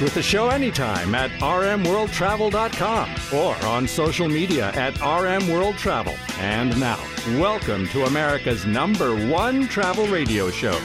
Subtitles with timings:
[0.00, 6.38] With the show anytime at rmworldtravel.com or on social media at rmworldtravel.
[6.38, 6.98] And now,
[7.38, 10.80] welcome to America's number one travel radio show.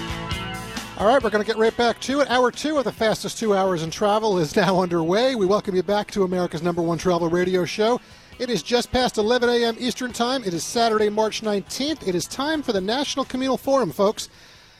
[0.97, 2.29] All right, we're going to get right back to it.
[2.29, 5.35] Hour two of the fastest two hours in travel is now underway.
[5.35, 8.01] We welcome you back to America's number one travel radio show.
[8.37, 9.77] It is just past 11 a.m.
[9.79, 10.43] Eastern Time.
[10.43, 12.05] It is Saturday, March 19th.
[12.05, 14.27] It is time for the National Communal Forum, folks.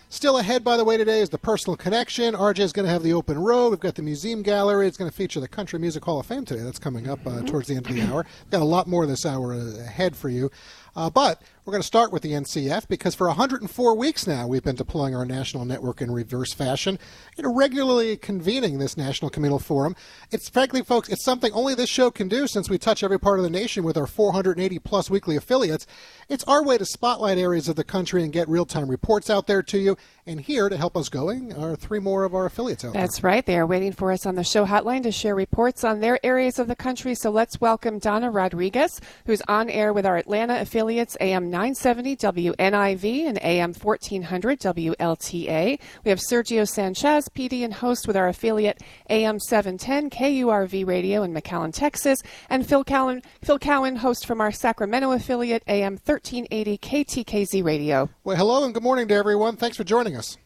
[0.10, 2.36] Still ahead, by the way, today is the Personal Connection.
[2.36, 3.72] RJ is going to have the open road.
[3.72, 4.88] We've got the Museum Gallery.
[4.88, 6.62] It's going to feature the Country Music Hall of Fame today.
[6.62, 8.26] That's coming up uh, towards the end of the hour.
[8.44, 10.52] We've got a lot more this hour uh, ahead for you.
[10.96, 14.64] Uh, but we're going to start with the NCF because for 104 weeks now we've
[14.64, 17.00] been deploying our national network in reverse fashion,
[17.36, 19.96] you know, regularly convening this national communal forum.
[20.30, 23.40] It's frankly, folks, it's something only this show can do since we touch every part
[23.40, 25.88] of the nation with our 480 plus weekly affiliates.
[26.30, 29.64] It's our way to spotlight areas of the country and get real-time reports out there
[29.64, 29.98] to you.
[30.28, 33.30] And here to help us going are three more of our affiliates out That's there.
[33.30, 33.46] right.
[33.46, 36.58] They are waiting for us on the show hotline to share reports on their areas
[36.58, 37.14] of the country.
[37.14, 43.28] So let's welcome Donna Rodriguez, who's on air with our Atlanta affiliates, AM 970 WNIV
[43.28, 45.80] and AM 1400 WLTA.
[46.04, 51.34] We have Sergio Sanchez, PD and host with our affiliate AM 710 KURV Radio in
[51.34, 57.64] McAllen, Texas, and Phil Cowan, Phil Cowan, host from our Sacramento affiliate AM 1380 KTKZ
[57.64, 58.10] Radio.
[58.26, 59.56] Well, hello and good morning to everyone.
[59.56, 60.38] Thanks for joining us.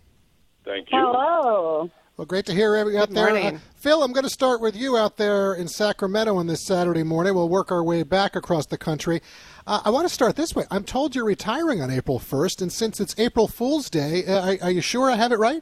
[0.63, 0.99] Thank you.
[0.99, 1.89] Hello.
[2.19, 3.30] Well, great to hear you out there.
[3.30, 7.02] Uh, Phil, I'm going to start with you out there in Sacramento on this Saturday
[7.02, 7.33] morning.
[7.33, 9.21] We'll work our way back across the country.
[9.69, 10.65] Uh, I want to start this way.
[10.71, 14.57] I'm told you're retiring on April 1st, and since it's April Fool's Day, uh, are,
[14.63, 15.61] are you sure I have it right?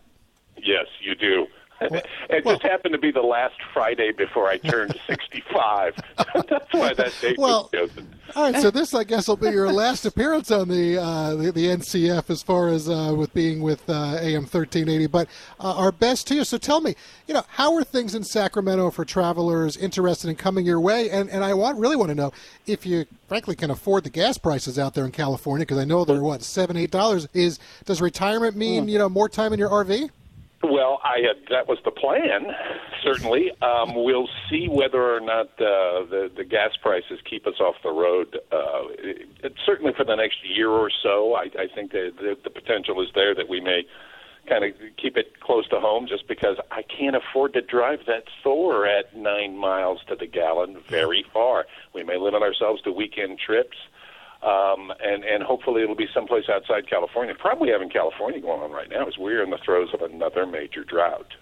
[0.56, 1.46] Yes, you do.
[1.82, 5.96] Well, it well, just happened to be the last Friday before I turned 65.
[6.50, 8.14] That's why that date well, was chosen.
[8.36, 11.52] All right, so this, I guess, will be your last appearance on the uh, the,
[11.52, 15.08] the, NCF as far as uh, with being with uh, AM 1380.
[15.08, 15.30] But
[15.60, 16.44] uh, our best to you.
[16.44, 16.96] So tell me,
[17.28, 21.10] you know, how are things in Sacramento for travelers interested in coming your way?
[21.10, 22.34] And and I want really want to know
[22.66, 26.04] if you frankly can afford the gas prices out there in California because I know
[26.04, 27.28] they're what seven eight dollars.
[27.34, 28.90] Is does retirement mean hmm.
[28.90, 30.10] you know more time in your RV?
[30.64, 32.48] Well, I had, that was the plan.
[33.04, 37.76] Certainly, um, we'll see whether or not uh, the the gas prices keep us off
[37.84, 38.40] the road.
[38.52, 42.38] Uh, it, it, certainly for the next year or so, I, I think that the,
[42.44, 43.86] the potential is there that we may
[44.50, 48.24] kind of keep it close to home, just because I can't afford to drive that
[48.44, 51.66] Thor at nine miles to the gallon very far.
[51.94, 53.78] We may limit ourselves to weekend trips
[54.44, 57.34] um, and and hopefully it'll be someplace outside California.
[57.38, 60.84] Probably having California going on right now is we're in the throes of another major
[60.84, 61.34] drought.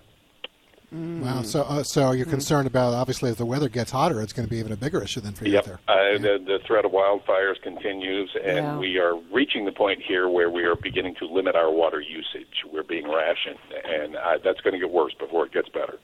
[0.93, 1.21] Mm.
[1.21, 1.41] Wow.
[1.41, 2.29] So, uh, so you're mm.
[2.29, 5.01] concerned about obviously as the weather gets hotter, it's going to be even a bigger
[5.01, 5.65] issue than for you yep.
[5.65, 5.79] there.
[5.87, 6.17] Uh, yeah.
[6.17, 8.77] the, the threat of wildfires continues, and yeah.
[8.77, 12.63] we are reaching the point here where we are beginning to limit our water usage.
[12.71, 15.97] We're being rationed, and uh, that's going to get worse before it gets better.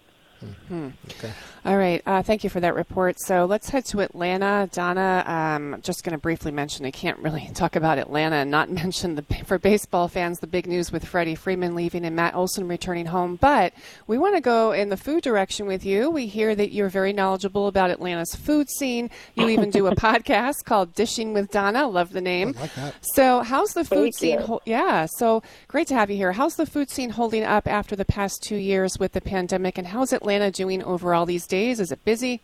[0.67, 0.89] Hmm.
[1.11, 1.31] Okay.
[1.63, 2.01] All right.
[2.05, 3.19] Uh, thank you for that report.
[3.19, 4.67] So let's head to Atlanta.
[4.71, 8.69] Donna, um, just going to briefly mention, I can't really talk about Atlanta and not
[8.81, 12.67] mention the for baseball fans the big news with Freddie Freeman leaving and Matt Olson
[12.67, 13.35] returning home.
[13.35, 13.73] But
[14.07, 16.09] we want to go in the food direction with you.
[16.09, 19.11] We hear that you're very knowledgeable about Atlanta's food scene.
[19.35, 21.87] You even do a podcast called Dishing with Donna.
[21.87, 22.55] Love the name.
[22.57, 22.95] I like that.
[23.01, 24.39] So how's the food Thank scene?
[24.39, 25.05] Ho- yeah.
[25.05, 26.31] So great to have you here.
[26.31, 29.85] How's the food scene holding up after the past two years with the pandemic, and
[29.85, 30.30] how's Atlanta?
[30.31, 31.79] Atlanta doing overall these days?
[31.79, 32.41] Is it busy?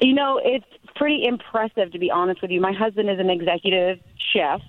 [0.00, 2.60] You know, it's pretty impressive to be honest with you.
[2.60, 3.98] My husband is an executive
[4.32, 4.60] chef,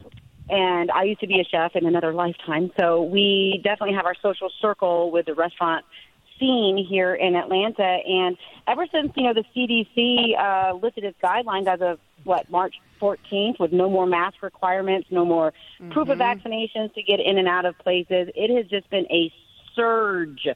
[0.49, 2.71] and I used to be a chef in another lifetime.
[2.79, 5.85] So we definitely have our social circle with the restaurant
[6.39, 7.83] scene here in Atlanta.
[7.83, 8.37] And
[8.67, 13.59] ever since you know the CDC uh, lifted its guidelines as of what March 14th,
[13.59, 15.91] with no more mask requirements, no more mm-hmm.
[15.91, 16.47] proof of mm-hmm.
[16.47, 19.31] vaccinations to get in and out of places, it has just been a
[19.75, 20.47] surge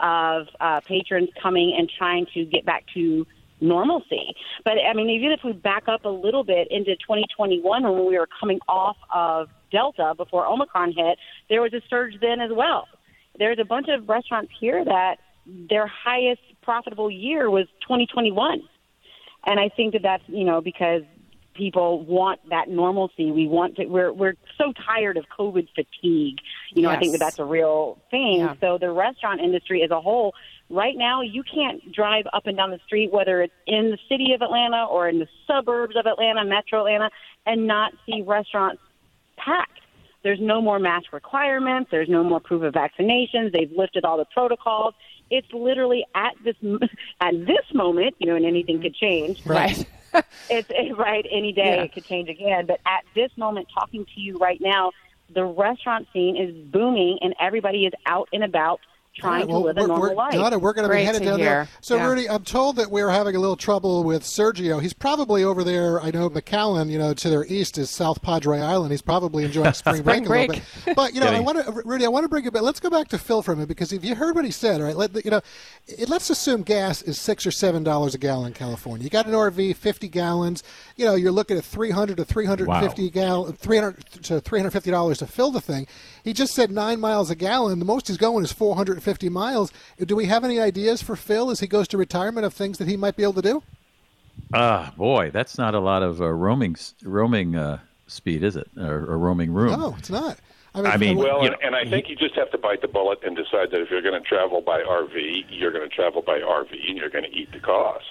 [0.00, 3.26] of uh, patrons coming and trying to get back to
[3.60, 4.34] normalcy.
[4.64, 8.18] But I mean, even if we back up a little bit into 2021 when we
[8.18, 11.18] were coming off of Delta before Omicron hit,
[11.48, 12.86] there was a surge then as well.
[13.38, 15.16] There's a bunch of restaurants here that
[15.46, 18.62] their highest profitable year was 2021.
[19.46, 21.02] And I think that that's, you know, because
[21.58, 23.30] people want that normalcy.
[23.30, 23.86] We want to.
[23.86, 26.38] We're we're so tired of COVID fatigue.
[26.72, 28.38] You know, I think that that's a real thing.
[28.38, 28.54] Yeah.
[28.60, 30.34] So the restaurant industry as a whole,
[30.70, 34.32] right now, you can't drive up and down the street, whether it's in the city
[34.32, 37.10] of Atlanta or in the suburbs of Atlanta, Metro Atlanta,
[37.44, 38.80] and not see restaurants
[39.36, 39.72] packed.
[40.22, 41.90] There's no more mask requirements.
[41.90, 43.52] There's no more proof of vaccinations.
[43.52, 44.94] They've lifted all the protocols.
[45.30, 46.56] It's literally at this
[47.20, 49.44] at this moment, you know, and anything could change.
[49.44, 49.86] Right.
[50.50, 51.82] It's it, right any day Yeah.
[51.82, 52.66] it could change again.
[52.66, 54.92] But at this moment, talking to you right now,
[55.34, 58.80] the restaurant scene is booming, and everybody is out and about
[59.18, 60.32] trying right, well, to live a we're, normal life.
[60.32, 61.68] Donna, we're going to be headed to down there.
[61.80, 62.06] So, Yeah.
[62.08, 64.80] Rudy, I'm told that we're having a little trouble with Sergio.
[64.80, 66.00] He's probably over there.
[66.00, 68.92] I know McAllen, you know, to their east is South Padre Island.
[68.92, 70.96] He's probably enjoying spring, Spring break, a little bit.
[70.96, 72.62] But you know, I want to, Rudy, I want to bring it back.
[72.62, 74.80] Let's go back to Phil for a minute because if you heard what he said,
[74.80, 75.40] all right, let, you know,
[75.86, 79.04] it, let's assume gas is six or seven dollars a gallon in California.
[79.04, 80.62] You got an RV, 50 gallons.
[80.96, 83.10] You know, you're looking at 300 to 350 Wow.
[83.12, 85.86] gallon, 300 to 350 dollars to fill the thing.
[86.24, 87.78] He just said nine miles a gallon.
[87.78, 89.72] The most he's going is 450 miles.
[89.98, 92.88] Do we have any ideas for Phil as he goes to retirement of things that
[92.88, 93.62] he might be able to do?
[94.54, 98.68] Ah, boy, that's not a lot of uh, roaming roaming uh, speed, is it?
[98.76, 99.78] Or, or roaming room?
[99.78, 100.38] No, it's not.
[100.74, 102.88] I I mean, Well, You and, and I think you just have to bite the
[102.88, 106.22] bullet and decide that if you're going to travel by RV, you're going to travel
[106.22, 108.04] by RV, and you're going to eat the cost.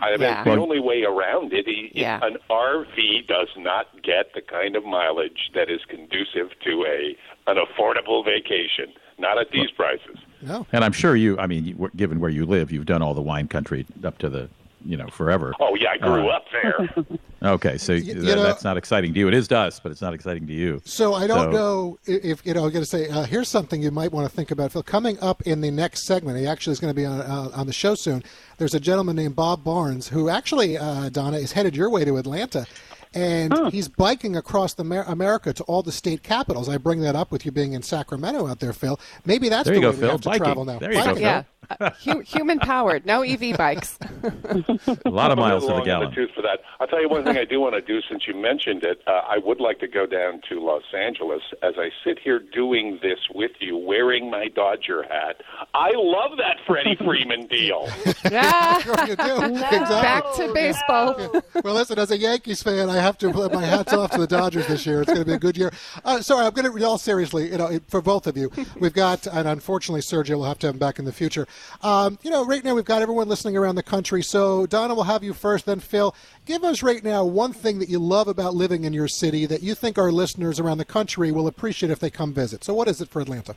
[0.00, 0.44] I mean, Yeah.
[0.44, 1.66] the only way around it.
[1.68, 2.20] It- Yeah.
[2.22, 7.16] An RV does not get the kind of mileage that is conducive to a
[7.50, 8.92] an affordable vacation.
[9.18, 10.18] Not at these prices.
[10.42, 10.66] No.
[10.72, 11.38] And I'm sure you.
[11.38, 14.48] I mean, given where you live, you've done all the wine country up to the,
[14.84, 15.54] you know, forever.
[15.60, 16.88] Oh yeah, I grew Uh, up there.
[17.42, 19.26] Okay, so you th- know- that's not exciting to you.
[19.26, 20.82] It is to us, but it's not exciting to you.
[20.84, 22.66] So I don't So- know if, if you know.
[22.66, 24.82] I'm going to say uh, here's something you might want to think about, Phil.
[24.82, 27.66] Coming up in the next segment, he actually is going to be on uh, on
[27.66, 28.22] the show soon.
[28.58, 32.18] There's a gentleman named Bob Barnes who actually, uh, Donna, is headed your way to
[32.18, 32.66] Atlanta,
[33.14, 36.68] and he's biking across the Mer- America to all the state capitals.
[36.68, 38.98] I bring that up with you being in Sacramento out there, Phil.
[39.24, 40.10] Maybe that's There the you way go, we Phil.
[40.12, 40.44] have to Biking.
[40.44, 40.78] travel now.
[40.78, 41.14] There you go, Biking.
[41.16, 41.22] Phil.
[41.22, 41.42] Yeah.
[41.78, 43.96] Uh, hu- human powered, no EV bikes.
[45.04, 46.10] A lot of miles little to the gallon.
[46.10, 46.60] the tooth for that.
[46.80, 49.00] I'll tell you one thing I do want to do since you mentioned it.
[49.06, 52.98] Uh, I would like to go down to Los Angeles as I sit here doing
[53.02, 55.42] this with you, wearing my Dodger hat.
[55.72, 57.88] I love that Freddie Freeman deal.
[58.28, 58.78] Yeah.
[58.80, 59.36] Sure you do.
[59.44, 59.68] Exactly.
[60.02, 61.42] Back to baseball.
[61.62, 64.26] Well, listen, as a Yankees fan, I have to put my hats off to the
[64.26, 65.02] Dodgers this year.
[65.02, 65.72] It's going to be a good year.
[66.04, 69.26] Uh, sorry, I'm going to, all seriously, you know, for both of you, we've got,
[69.26, 71.46] and unfortunately, Sergio will have to have him back in the future.
[71.82, 74.22] Um, you know, right now we've got everyone listening around the country.
[74.22, 76.14] So, Donna, we'll have you first, then Phil.
[76.46, 79.62] Give us right now one thing that you love about living in your city that
[79.62, 82.64] you think our listeners around the country will appreciate if they come visit.
[82.64, 83.56] So, what is it for Atlanta?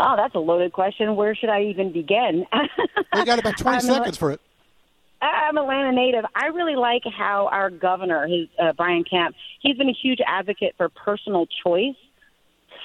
[0.00, 1.16] Oh, that's a loaded question.
[1.16, 2.46] Where should I even begin?
[3.14, 4.40] We got about 20 seconds for it.
[5.20, 6.24] I'm Atlanta native.
[6.34, 10.74] I really like how our governor, his uh, Brian Kemp, he's been a huge advocate
[10.76, 11.96] for personal choice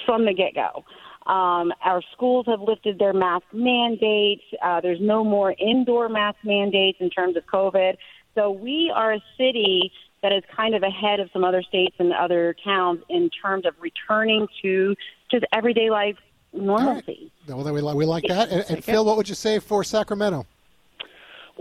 [0.06, 0.84] from the get go.
[1.32, 4.44] Um, our schools have lifted their mask mandates.
[4.62, 7.98] Uh, there's no more indoor mask mandates in terms of COVID.
[8.36, 9.92] So we are a city
[10.22, 13.76] that is kind of ahead of some other states and other towns in terms of
[13.80, 14.96] returning to
[15.30, 16.18] just everyday life
[16.52, 17.32] normalcy.
[17.48, 18.50] Well, then we, li- we like that.
[18.50, 20.46] And, and Phil, what would you say for Sacramento?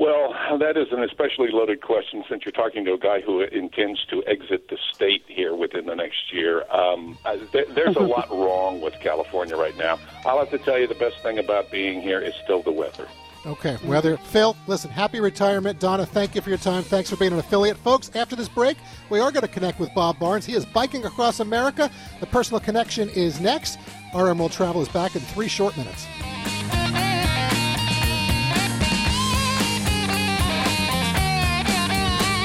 [0.02, 4.04] Well, that is an especially loaded question since you're talking to a guy who intends
[4.06, 6.64] to exit the state here within the next year.
[6.72, 7.16] Um,
[7.52, 10.00] there, there's a lot wrong with California right now.
[10.26, 13.06] I'll have to tell you the best thing about being here is still the weather.
[13.47, 14.16] Okay, weather.
[14.16, 15.78] Phil, listen, happy retirement.
[15.78, 16.82] Donna, thank you for your time.
[16.82, 17.76] Thanks for being an affiliate.
[17.76, 18.78] Folks, after this break,
[19.09, 20.44] we are going to connect with Bob Barnes.
[20.44, 21.88] He is biking across America.
[22.18, 23.78] The personal connection is next.
[24.16, 26.09] RM World Travel is back in three short minutes.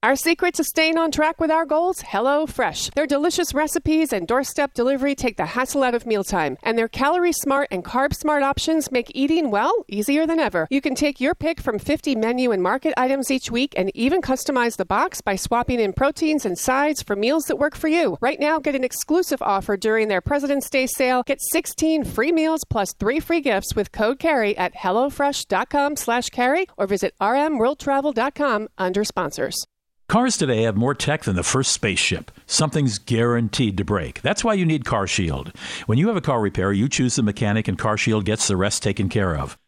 [0.00, 2.02] Our secret to staying on track with our goals?
[2.02, 2.90] Hello Fresh.
[2.90, 7.32] Their delicious recipes and doorstep delivery take the hassle out of mealtime, and their calorie
[7.32, 10.68] smart and carb smart options make eating, well, easier than ever.
[10.70, 14.22] You can take your pick from 50 menu and market items each week and even
[14.22, 18.18] customize the box by swapping in proteins and sides for meals that work for you.
[18.20, 21.24] Right now, get an exclusive offer during their President's Day sale.
[21.26, 26.68] Get 16 free meals plus 3 free gifts with code CAREY at hellofresh.com slash carey
[26.76, 29.66] or visit rmworldtravel.com under sponsors.
[30.08, 32.30] Cars today have more tech than the first spaceship.
[32.46, 34.22] Something's guaranteed to break.
[34.22, 35.54] That's why you need CarShield.
[35.84, 38.82] When you have a car repair, you choose the mechanic and CarShield gets the rest
[38.82, 39.58] taken care of.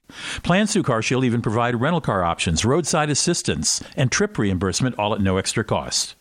[0.42, 5.20] Plans through CarShield even provide rental car options, roadside assistance, and trip reimbursement all at
[5.20, 6.14] no extra cost.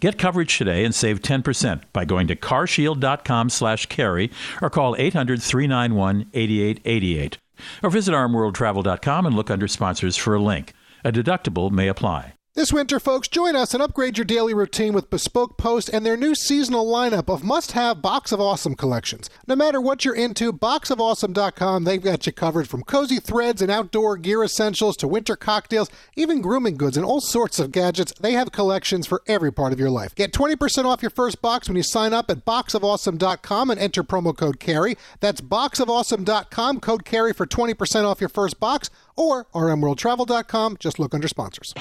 [0.00, 7.36] Get coverage today and save 10% by going to carshield.com slash carey or call 800-391-8888
[7.80, 10.72] or visit rmworldtravel.com and look under sponsors for a link.
[11.04, 12.34] A deductible may apply.
[12.54, 16.18] This winter, folks, join us and upgrade your daily routine with Bespoke Post and their
[16.18, 19.30] new seasonal lineup of must have Box of Awesome collections.
[19.46, 24.18] No matter what you're into, boxofawesome.com, they've got you covered from cozy threads and outdoor
[24.18, 28.12] gear essentials to winter cocktails, even grooming goods and all sorts of gadgets.
[28.20, 30.14] They have collections for every part of your life.
[30.14, 34.36] Get 20% off your first box when you sign up at boxofawesome.com and enter promo
[34.36, 34.98] code CAREY.
[35.20, 40.76] That's boxofawesome.com, code CAREY for 20% off your first box, or rmworldtravel.com.
[40.78, 41.72] Just look under sponsors.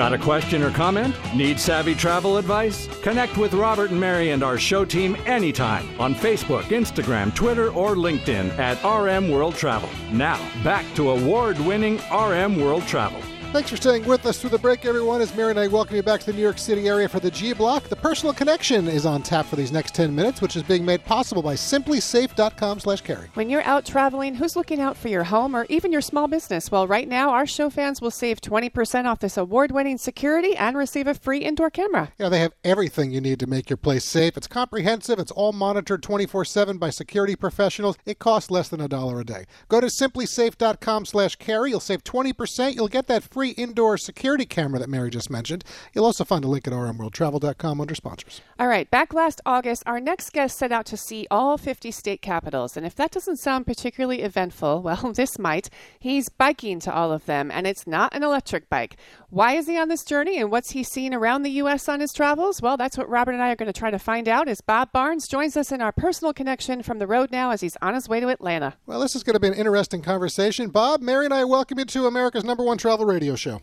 [0.00, 1.14] Got a question or comment?
[1.34, 2.88] Need savvy travel advice?
[3.02, 7.96] Connect with Robert and Mary and our show team anytime on Facebook, Instagram, Twitter, or
[7.96, 9.90] LinkedIn at RM World Travel.
[10.10, 13.20] Now, back to award winning RM World Travel.
[13.52, 15.20] Thanks for staying with us through the break, everyone.
[15.20, 17.32] As Mary and I welcome you back to the New York City area for the
[17.32, 20.62] G Block, the Personal Connection is on tap for these next 10 minutes, which is
[20.62, 23.28] being made possible by simplisafe.com slash carey.
[23.34, 26.70] When you're out traveling, who's looking out for your home or even your small business?
[26.70, 31.08] Well, right now, our show fans will save 20% off this award-winning security and receive
[31.08, 32.12] a free indoor camera.
[32.20, 34.36] Know, they have everything you need to make your place safe.
[34.36, 35.18] It's comprehensive.
[35.18, 37.98] It's all monitored 24-7 by security professionals.
[38.06, 39.46] It costs less than a dollar a day.
[39.68, 41.70] Go to simplisafe.com slash carey.
[41.70, 42.76] You'll save 20%.
[42.76, 45.64] You'll get that free indoor security camera that Mary just mentioned.
[45.94, 48.42] You'll also find a link at rmworldtravel.com under sponsors.
[48.58, 52.20] All right, back last August, our next guest set out to see all 50 state
[52.20, 52.76] capitals.
[52.76, 55.70] And if that doesn't sound particularly eventful, well, this might.
[55.98, 58.96] He's biking to all of them, and it's not an electric bike.
[59.30, 61.88] Why is he on this journey, and what's he seen around the U.S.
[61.88, 62.60] on his travels?
[62.60, 64.92] Well, that's what Robert and I are going to try to find out as Bob
[64.92, 68.08] Barnes joins us in our personal connection from the road now as he's on his
[68.08, 68.74] way to Atlanta.
[68.86, 70.70] Well, this is going to be an interesting conversation.
[70.70, 73.60] Bob, Mary, and I welcome you to America's number one travel radio show.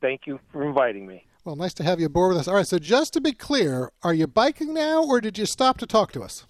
[0.00, 1.24] Thank you for inviting me.
[1.44, 2.48] Well, nice to have you aboard with us.
[2.48, 5.78] All right, so just to be clear, are you biking now, or did you stop
[5.78, 6.46] to talk to us?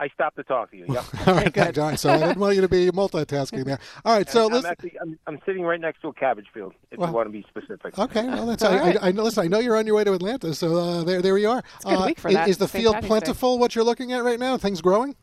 [0.00, 0.86] I stopped to talk to you.
[0.88, 1.04] Yep.
[1.28, 1.78] All right, good.
[1.78, 3.78] All right, so I didn't want you to be multitasking there.
[4.04, 4.70] All right, so I'm listen.
[4.70, 6.72] actually I'm, I'm sitting right next to a cabbage field.
[6.90, 7.96] If Well, you want to be specific.
[7.98, 8.98] Okay, well, that's All I, right.
[9.02, 9.22] I, I know.
[9.22, 11.58] Listen, I know you're on your way to Atlanta, so uh, there, there we are.
[11.58, 12.82] a good uh, week for is, that, is the St.
[12.82, 13.08] field Patrick's Day.
[13.08, 13.58] plentiful?
[13.58, 14.56] What you're looking at right now?
[14.56, 15.14] Things growing?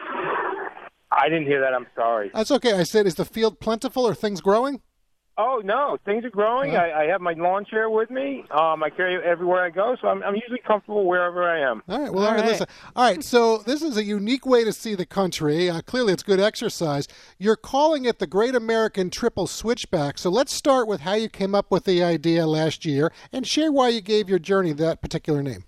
[0.00, 1.72] I didn't hear that.
[1.72, 2.30] I'm sorry.
[2.34, 2.72] That's okay.
[2.72, 4.80] I said, is the field plentiful or things growing?
[5.36, 6.76] Oh no, things are growing.
[6.76, 6.84] Uh-huh.
[6.84, 8.44] I, I have my lawn chair with me.
[8.52, 11.82] Um, I carry it everywhere I go, so I'm, I'm usually comfortable wherever I am.
[11.88, 12.12] All right.
[12.12, 12.44] Well, all right.
[12.44, 12.66] Listen.
[12.94, 13.24] All right.
[13.24, 15.68] So this is a unique way to see the country.
[15.68, 17.08] Uh, clearly, it's good exercise.
[17.38, 20.18] You're calling it the Great American Triple Switchback.
[20.18, 23.72] So let's start with how you came up with the idea last year and share
[23.72, 25.64] why you gave your journey that particular name.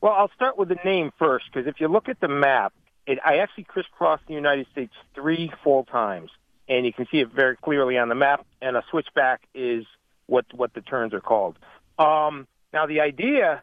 [0.00, 2.72] Well, I'll start with the name first because if you look at the map,
[3.08, 6.30] it, I actually crisscrossed the United States three full times,
[6.68, 8.46] and you can see it very clearly on the map.
[8.60, 9.84] And a switchback is
[10.26, 11.56] what what the turns are called.
[11.98, 13.62] Um, now, the idea,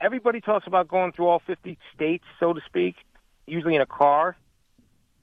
[0.00, 2.96] everybody talks about going through all 50 states, so to speak,
[3.46, 4.36] usually in a car,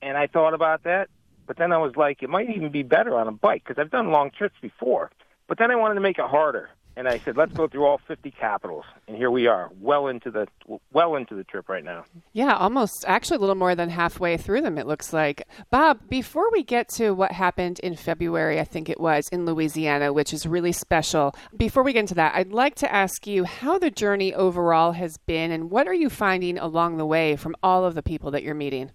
[0.01, 1.09] and I thought about that,
[1.45, 3.91] but then I was like, it might even be better on a bike because I've
[3.91, 5.11] done long trips before.
[5.47, 7.99] But then I wanted to make it harder, and I said, let's go through all
[8.07, 10.47] 50 capitals, and here we are, well into the
[10.91, 12.05] well into the trip right now.
[12.33, 15.47] Yeah, almost actually a little more than halfway through them, it looks like.
[15.69, 20.11] Bob, before we get to what happened in February, I think it was in Louisiana,
[20.11, 23.77] which is really special, before we get into that, I'd like to ask you how
[23.77, 27.85] the journey overall has been and what are you finding along the way from all
[27.85, 28.91] of the people that you're meeting?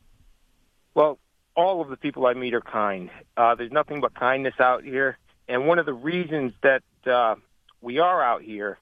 [0.94, 1.20] Well,
[1.54, 3.10] all of the people I meet are kind.
[3.36, 5.18] Uh, there's nothing but kindness out here,
[5.48, 7.36] and one of the reasons that uh,
[7.82, 8.78] we are out here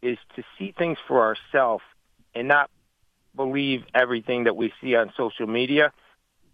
[0.00, 1.84] is to see things for ourselves
[2.34, 2.70] and not
[3.34, 5.92] believe everything that we see on social media.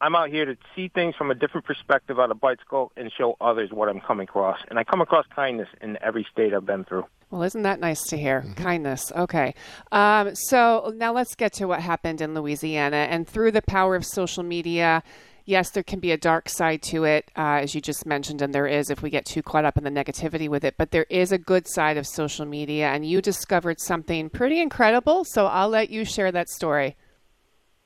[0.00, 3.36] I'm out here to see things from a different perspective on a bicycle and show
[3.40, 4.58] others what I'm coming across.
[4.68, 7.04] And I come across kindness in every state I've been through.
[7.30, 8.44] Well, isn't that nice to hear?
[8.56, 9.12] Kindness.
[9.12, 9.54] Okay.
[9.92, 13.06] Um, so now let's get to what happened in Louisiana.
[13.10, 15.04] And through the power of social media,
[15.44, 18.54] yes, there can be a dark side to it, uh, as you just mentioned, and
[18.54, 20.76] there is if we get too caught up in the negativity with it.
[20.76, 25.24] But there is a good side of social media, and you discovered something pretty incredible.
[25.24, 26.96] So I'll let you share that story.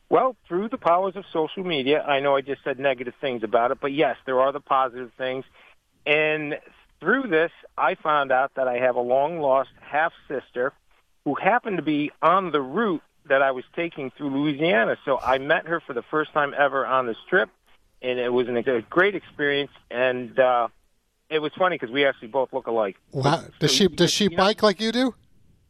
[0.08, 3.72] Well, through the powers of social media, I know I just said negative things about
[3.72, 5.44] it, but yes, there are the positive things.
[6.06, 6.54] And
[7.00, 10.72] through this, I found out that I have a long lost half sister
[11.25, 14.97] who happened to be on the route that I was taking through Louisiana.
[15.04, 17.49] So I met her for the first time ever on this trip,
[18.02, 19.71] and it was an, a great experience.
[19.90, 20.68] And uh,
[21.30, 22.97] it was funny because we actually both look alike.
[23.12, 23.42] Wow.
[23.59, 25.14] Does So she does she you know- bike like you do?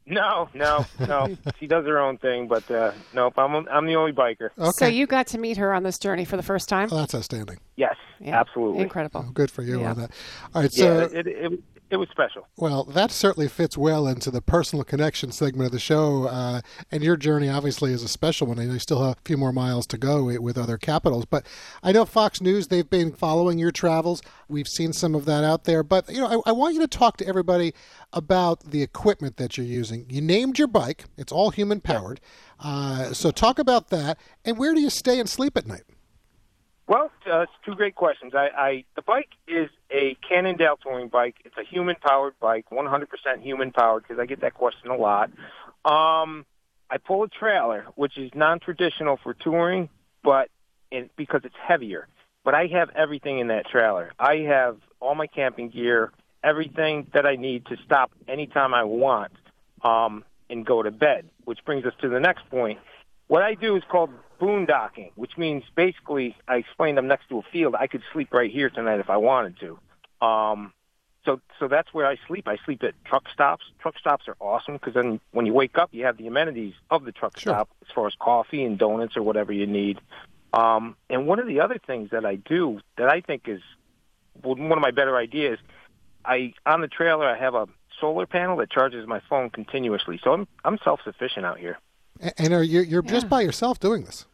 [0.08, 1.36] No, no, no.
[1.58, 3.34] she does her own thing, but uh, nope.
[3.38, 4.50] I'm I'm the only biker.
[4.56, 4.70] Okay.
[4.70, 6.88] So you got to meet her on this journey for the first time?
[6.92, 7.58] Oh, that's outstanding.
[7.74, 8.38] Yes, Yeah.
[8.38, 8.82] absolutely.
[8.84, 9.24] Incredible.
[9.26, 9.90] Oh, good for you Yeah.
[9.90, 10.10] on that.
[10.54, 10.72] All right.
[10.72, 11.60] So yeah, it, it it
[11.94, 12.48] was special.
[12.56, 16.24] Well, that certainly fits well into the personal connection segment of the show.
[16.24, 18.58] Uh, and your journey obviously is a special one.
[18.58, 21.24] I know you still have a few more miles to go with other capitals.
[21.24, 21.46] But
[21.84, 24.20] I know Fox News, they've been following your travels.
[24.48, 25.84] We've seen some of that out there.
[25.84, 27.72] But, you know, I, I want you to talk to everybody
[28.12, 30.06] about the equipment that you're using.
[30.08, 32.20] You named your bike, it's all human powered.
[32.58, 34.18] Uh, so talk about that.
[34.44, 35.84] And where do you stay and sleep at night?
[36.88, 38.32] Well, uh, it's two great questions.
[38.34, 41.34] I, I the bike is a Cannondale touring bike.
[41.44, 43.06] It's a human powered bike, 100%
[43.42, 45.30] human powered because I get that question a lot.
[45.84, 46.46] Um,
[46.88, 49.88] I pull a trailer, which is non-traditional for touring,
[50.22, 50.48] but
[50.92, 52.06] in, because it's heavier.
[52.44, 54.12] But I have everything in that trailer.
[54.20, 56.12] I have all my camping gear,
[56.44, 59.32] everything that I need to stop anytime I want,
[59.82, 61.28] um, and go to bed.
[61.44, 62.78] Which brings us to the next point.
[63.26, 67.42] What I do is called boondocking, which means basically I explained I'm next to a
[67.52, 67.74] field.
[67.74, 70.26] I could sleep right here tonight if I wanted to.
[70.26, 70.72] Um,
[71.24, 72.46] so so that's where I sleep.
[72.48, 73.64] I sleep at truck stops.
[73.80, 77.04] Truck stops are awesome because then when you wake up, you have the amenities of
[77.04, 77.52] the truck Sure.
[77.52, 80.00] stop as far as coffee and donuts or whatever you need.
[80.52, 83.60] Um, and one of the other things that I do that I think is
[84.42, 85.58] one of my better ideas,
[86.24, 87.66] I on the trailer I have a
[88.00, 90.20] solar panel that charges my phone continuously.
[90.22, 91.78] So I'm I'm self sufficient out here.
[92.38, 94.26] And are you, you're just by yourself doing this?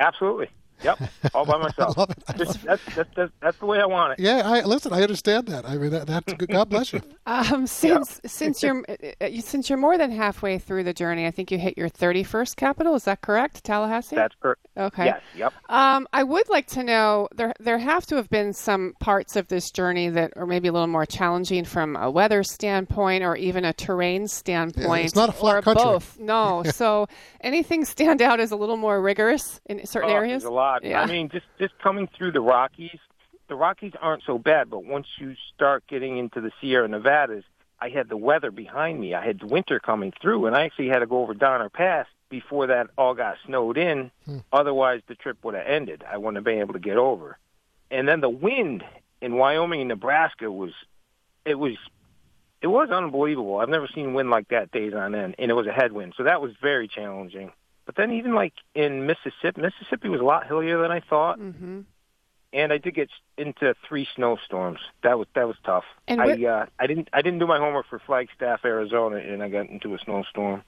[0.00, 0.50] Absolutely.
[0.84, 1.00] Yep.
[1.34, 1.94] All by myself.
[1.96, 2.22] I love it.
[2.28, 4.22] I Just, that's, that's, that's, that's the way I want it.
[4.22, 4.92] Yeah, I listen.
[4.92, 5.64] I understand that.
[5.68, 6.48] I mean, that, that's good.
[6.50, 7.00] God bless you.
[7.26, 8.84] Um, since since you're
[9.18, 12.54] uh, since you're more than halfway through the journey, I think you hit your 31st
[12.56, 12.94] capital.
[12.96, 14.14] Is that correct, Tallahassee?
[14.14, 14.60] That's correct.
[14.76, 15.06] okay.
[15.06, 15.22] Yes.
[15.34, 15.54] Yep.
[15.70, 19.48] Um, I would like to know there there have to have been some parts of
[19.48, 23.64] this journey that are maybe a little more challenging from a weather standpoint or even
[23.64, 25.06] a terrain standpoint.
[25.06, 25.82] It's not a flat or country.
[25.82, 26.18] both.
[26.18, 26.62] No.
[26.72, 27.06] so
[27.40, 30.42] anything stand out as a little more rigorous in certain Oh, areas?
[30.42, 30.73] There's a lot.
[30.82, 31.02] Yeah.
[31.02, 32.98] I mean, just just coming through the Rockies,
[33.48, 37.44] the Rockies aren't so bad, but once you start getting into the Sierra Nevadas,
[37.80, 39.14] I had the weather behind me.
[39.14, 42.68] I had winter coming through, and I actually had to go over Donner Pass before
[42.68, 44.10] that all got snowed in.
[44.24, 44.38] Hmm.
[44.52, 46.02] Otherwise, the trip would have ended.
[46.10, 47.38] I wouldn't have been able to get over.
[47.90, 48.84] And then the wind
[49.20, 50.72] in Wyoming and Nebraska was,
[51.44, 51.76] it was,
[52.62, 53.58] it was unbelievable.
[53.58, 56.24] I've never seen wind like that days on end, and it was a headwind, so
[56.24, 57.52] that was very challenging.
[57.86, 61.80] But then even like in Mississippi, Mississippi was a lot hillier than I thought, hmm
[62.54, 64.78] and I did get into three snowstorms.
[65.02, 65.84] That was that was tough.
[66.06, 69.42] And I what- uh, I didn't I didn't do my homework for Flagstaff, Arizona, and
[69.42, 70.62] I got into a snowstorm.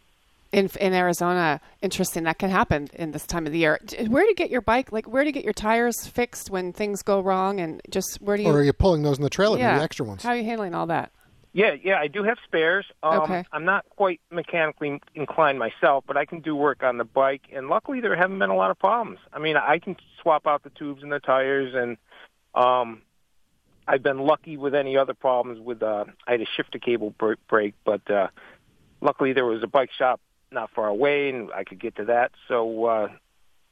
[0.53, 2.25] In in Arizona, interesting.
[2.25, 3.79] That can happen in this time of the year.
[4.09, 4.93] Where do you get your bike?
[4.93, 7.61] Like, where do you get your tires fixed when things go wrong?
[7.61, 8.51] And just where do you?
[8.51, 9.79] Or are you pulling those in the trailer, yeah.
[9.79, 10.23] the extra ones?
[10.23, 11.13] How are you handling all that?
[11.57, 12.85] Yeah, yeah, I do have spares.
[13.03, 13.45] Um, Okay.
[13.51, 17.69] I'm not quite mechanically inclined myself, but I can do work on the bike, and
[17.69, 19.21] luckily there haven't been a lot of problems.
[19.33, 21.97] I mean, I can swap out the tubes and the tires, and
[22.55, 23.01] um,
[23.89, 25.59] I've been lucky with any other problems.
[25.59, 27.15] With uh, I had a shifter cable
[27.49, 28.29] break, but uh,
[29.01, 32.33] luckily there was a bike shop not far away, and I could get to that.
[32.49, 33.09] So uh,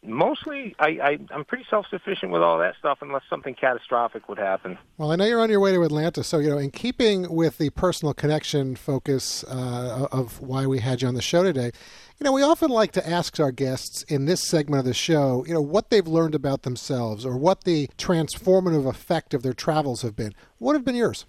[0.04, 4.38] mostly, I, I I'm pretty self sufficient with all that stuff, unless something catastrophic would
[4.38, 4.78] happen.
[4.98, 7.58] Well, I know you're on your way to Atlanta, so you know, in keeping with
[7.58, 11.70] the personal connection focus uh, of why we had you on the show today,
[12.18, 15.44] you know, we often like to ask our guests in this segment of the show,
[15.46, 20.02] you know, what they've learned about themselves or what the transformative effect of their travels
[20.02, 20.34] have been.
[20.58, 21.26] What have been yours?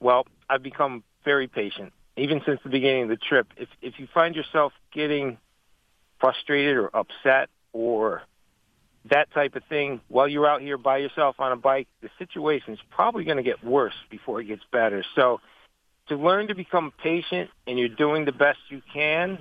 [0.00, 3.46] Well, I've become very patient, even since the beginning of the trip.
[3.56, 5.38] If if you find yourself getting
[6.20, 8.22] frustrated or upset or
[9.06, 12.78] that type of thing while you're out here by yourself on a bike, the situation's
[12.90, 15.04] probably going to get worse before it gets better.
[15.14, 15.40] So
[16.08, 19.38] to learn to become patient and you're doing the best you can,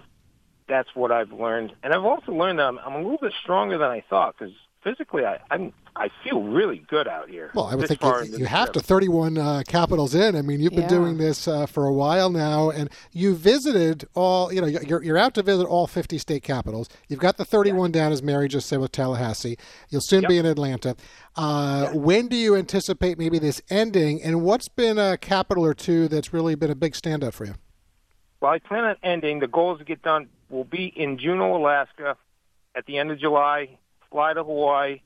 [0.67, 1.73] that's what I've learned.
[1.83, 4.53] And I've also learned that I'm, I'm a little bit stronger than I thought because
[4.83, 7.51] physically, I, I'm I feel really good out here.
[7.53, 8.81] Well, I would think you, you have trip.
[8.81, 10.35] to 31 uh, capitals in.
[10.37, 10.87] I mean, you've been Yeah.
[10.87, 14.53] doing this uh, for a while now, and you visited all.
[14.53, 16.87] You know, you're you're out to visit all 50 state capitals.
[17.09, 19.57] You've got the 31 down, as Mary just said, with Tallahassee.
[19.89, 20.95] You'll soon be in Atlanta.
[21.35, 24.21] Uh, When do you anticipate maybe this ending?
[24.23, 27.55] And what's been a capital or two that's really been a big standout for you?
[28.39, 29.39] Well, I plan on ending.
[29.39, 30.29] The goal is to get done.
[30.49, 32.17] Will be in Juneau, Alaska,
[32.75, 33.77] at the end of July.
[34.09, 35.01] Fly to Hawaii.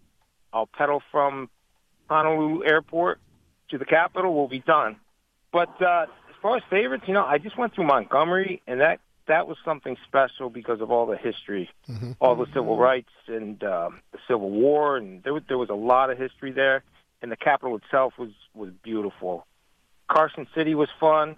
[0.56, 1.50] I'll pedal from
[2.10, 3.20] Honolulu Airport
[3.70, 4.34] to the Capitol.
[4.34, 4.96] We'll be done.
[5.52, 9.02] But uh, as far as favorites, you know, I just went through Montgomery, and that
[9.28, 11.70] that was something special because of all the history,
[12.22, 15.76] all the civil rights and um, the Civil War, and there was, there was a
[15.76, 16.84] lot of history there.
[17.22, 19.46] And the Capitol itself was was beautiful.
[20.08, 21.36] Carson City was fun.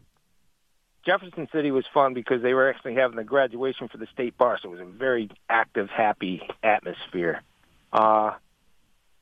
[1.05, 4.59] Jefferson City was fun because they were actually having the graduation for the state bar,
[4.61, 7.41] so it was a very active, happy atmosphere.
[7.93, 8.31] Uh,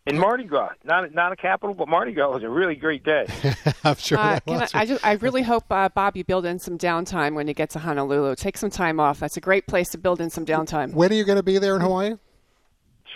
[0.07, 3.25] and Mardi Gras, not not a capital, but Mardi Gras was a really great day.
[3.83, 4.67] I'm sure Uh, that can I.
[4.81, 7.69] I, just, I really hope, uh, Bob, you build in some downtime when you get
[7.71, 8.35] to Honolulu.
[8.35, 9.19] Take some time off.
[9.19, 10.93] That's a great place to build in some downtime.
[10.93, 12.15] when are you going to be there in Hawaii?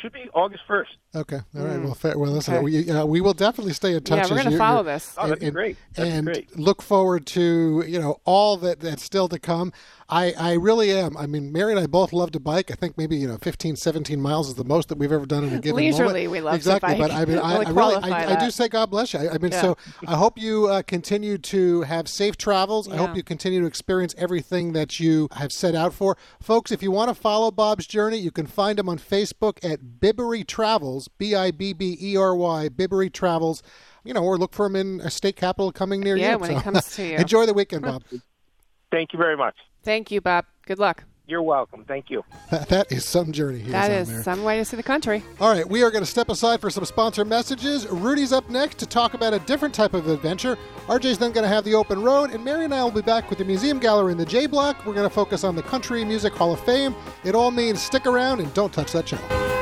[0.02, 0.92] Should be August first.
[1.16, 1.40] Okay.
[1.58, 1.82] All right.
[1.82, 2.64] Well, fa- well, listen, Okay.
[2.64, 4.30] we, uh, we will definitely stay in touch.
[4.30, 5.16] Yeah, we're gonna follow you're- this.
[5.18, 5.78] Oh, that'd be great.
[5.96, 6.58] That'd be and great.
[6.60, 9.74] look forward to you know all that that's still to come.
[10.12, 11.16] I, I really am.
[11.18, 12.72] I mean, Mary and I both love to bike.
[12.72, 15.44] I think maybe you know 15, 17 miles is the most that we've ever done
[15.44, 16.32] in a given Leisurely, moment.
[16.32, 16.96] we love to exactly.
[16.96, 19.20] But I mean, I, Really I really, I, I do say God bless you.
[19.20, 19.62] I, I mean, Yeah.
[19.62, 22.88] so I hope you uh, continue to have safe travels.
[22.88, 26.72] I hope you continue to experience everything that you have set out for, folks.
[26.72, 30.44] If you want to follow Bob's journey, you can find him on Facebook at Bibbery
[30.44, 33.64] Travels, B I B B E R Y, Bibbery Travels.
[34.04, 36.24] You know, or look for them in a state capital coming near you.
[36.24, 37.18] Yeah, when he So, comes to you.
[37.18, 38.04] Enjoy the weekend, Bob.
[38.92, 39.56] Thank you very much.
[39.84, 40.46] Thank you, Bob.
[40.66, 41.04] Good luck.
[41.28, 41.86] You're welcome.
[41.86, 42.24] Thank you.
[42.50, 43.60] that is some journey.
[43.60, 44.24] He That was on is there.
[44.24, 45.22] some way to see the country.
[45.40, 47.86] All right, we are going to step aside for some sponsor messages.
[47.88, 50.58] Rudy's up next to talk about a different type of adventure.
[50.88, 53.30] RJ's then going to have the open road, and Mary and I will be back
[53.30, 54.84] with the museum gallery in the J Block.
[54.88, 56.96] We're going to focus on the Country Music Hall of Fame.
[57.24, 59.59] It all means stick around and don't touch that channel.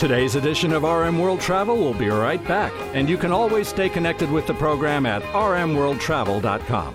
[0.00, 3.90] Today's edition of RM World Travel will be right back, and you can always stay
[3.90, 6.94] connected with the program at rmworldtravel.com.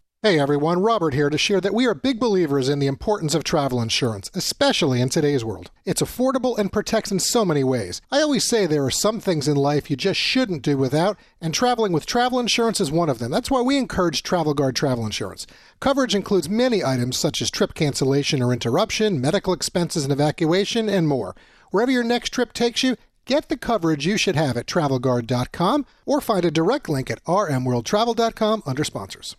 [0.23, 3.43] Hey everyone, Robert here to share that we are big believers in the importance of
[3.43, 5.71] travel insurance, especially in today's world.
[5.83, 8.03] It's affordable and protects in so many ways.
[8.11, 11.55] I always say there are some things in life you just shouldn't do without, and
[11.55, 13.31] traveling with travel insurance is one of them.
[13.31, 15.47] That's why we encourage Travel Guard travel insurance.
[15.79, 21.07] Coverage includes many items such as trip cancellation or interruption, medical expenses and evacuation, and
[21.07, 21.35] more.
[21.71, 26.21] Wherever your next trip takes you, Get the coverage you should have at travelguard.com or
[26.21, 29.35] find a direct link at rmworldtravel.com under sponsors.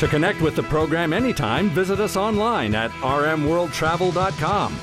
[0.00, 4.78] To connect with the program anytime, visit us online at rmworldtravel.com.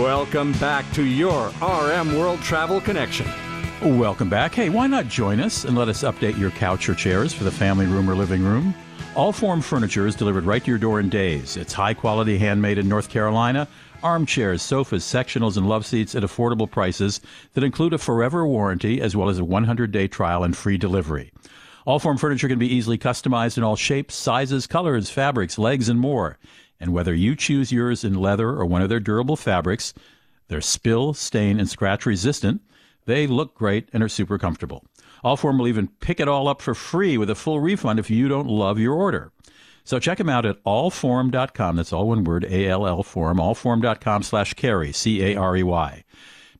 [0.00, 3.26] Welcome back to your RM World Travel Connection.
[3.82, 4.54] Welcome back.
[4.54, 7.50] Hey, why not join us and let us update your couch or chairs for the
[7.50, 8.74] family room or living room?
[9.14, 11.56] All Form Furniture is delivered right to your door in days.
[11.56, 13.66] It's high quality, handmade in North Carolina.
[14.02, 17.20] Armchairs, sofas, sectionals, and love seats at affordable prices
[17.54, 21.32] that include a forever warranty as well as a 100 day trial and free delivery.
[21.84, 25.98] All Form Furniture can be easily customized in all shapes, sizes, colors, fabrics, legs, and
[25.98, 26.38] more.
[26.78, 29.94] And whether you choose yours in leather or one of their durable fabrics,
[30.46, 32.60] they're spill, stain, and scratch resistant.
[33.06, 34.84] They look great and are super comfortable.
[35.24, 38.28] Allform will even pick it all up for free with a full refund if you
[38.28, 39.32] don't love your order.
[39.88, 41.76] So check them out at allform.com.
[41.76, 46.04] That's all one word, A-L-L form, allform.com slash carey, C-A-R-E-Y.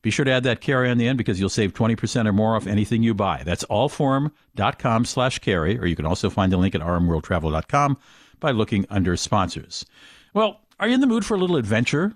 [0.01, 2.55] Be sure to add that carey on the end because you'll save 20% or more
[2.55, 3.43] off anything you buy.
[3.45, 7.99] That's allform.com slash carey, or you can also find the link at rmworldtravel.com
[8.39, 9.85] by looking under sponsors.
[10.33, 12.15] Well, are you in the mood for a little adventure?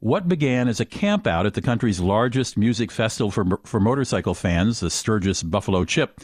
[0.00, 4.80] What began as a campout at the country's largest music festival for, for motorcycle fans,
[4.80, 6.22] the Sturgis Buffalo Chip,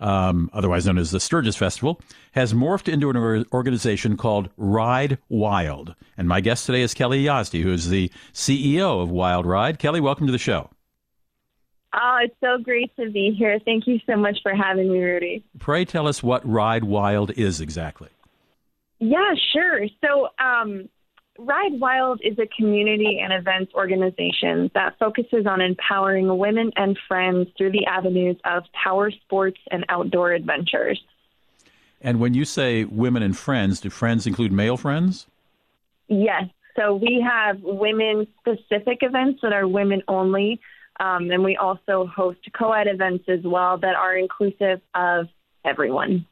[0.00, 2.00] um, otherwise known as the Sturgis Festival,
[2.32, 5.94] has morphed into an organization called Ride Wild.
[6.16, 9.78] And my guest today is Kelly Yazdi, who is the CEO of Wild Ride.
[9.78, 10.70] Kelly, welcome to the show.
[11.92, 13.58] Oh, it's so great to be here.
[13.64, 15.44] Thank you so much for having me, Rudy.
[15.58, 18.08] Pray tell us what Ride Wild is exactly.
[19.00, 19.86] Yeah, sure.
[20.04, 20.88] So, um,
[21.40, 27.48] Ride Wild is a community and events organization that focuses on empowering women and friends
[27.56, 31.02] through the avenues of power sports and outdoor adventures.
[32.02, 35.26] And when you say women and friends, do friends include male friends?
[36.08, 36.44] Yes.
[36.76, 40.60] So we have women specific events that are women only.
[40.98, 45.28] Um, and we also host co ed events as well that are inclusive of
[45.64, 46.26] everyone.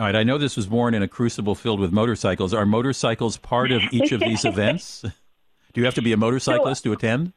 [0.00, 0.16] All right.
[0.16, 2.54] I know this was born in a crucible filled with motorcycles.
[2.54, 5.02] Are motorcycles part of each of these events?
[5.02, 7.34] Do you have to be a motorcyclist so, to attend?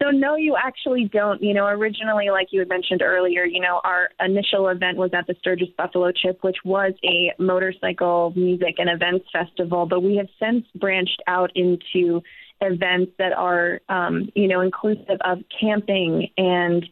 [0.00, 1.42] So, no, you actually don't.
[1.42, 5.26] You know, originally, like you had mentioned earlier, you know, our initial event was at
[5.26, 10.28] the Sturgis Buffalo Chip, which was a motorcycle music and events festival, but we have
[10.38, 12.22] since branched out into
[12.60, 16.86] events that are, um, you know, inclusive of camping and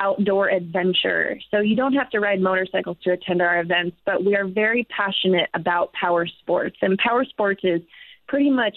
[0.00, 1.38] outdoor adventure.
[1.50, 4.86] So you don't have to ride motorcycles to attend our events, but we are very
[4.94, 6.76] passionate about power sports.
[6.82, 7.80] And power sports is
[8.28, 8.76] pretty much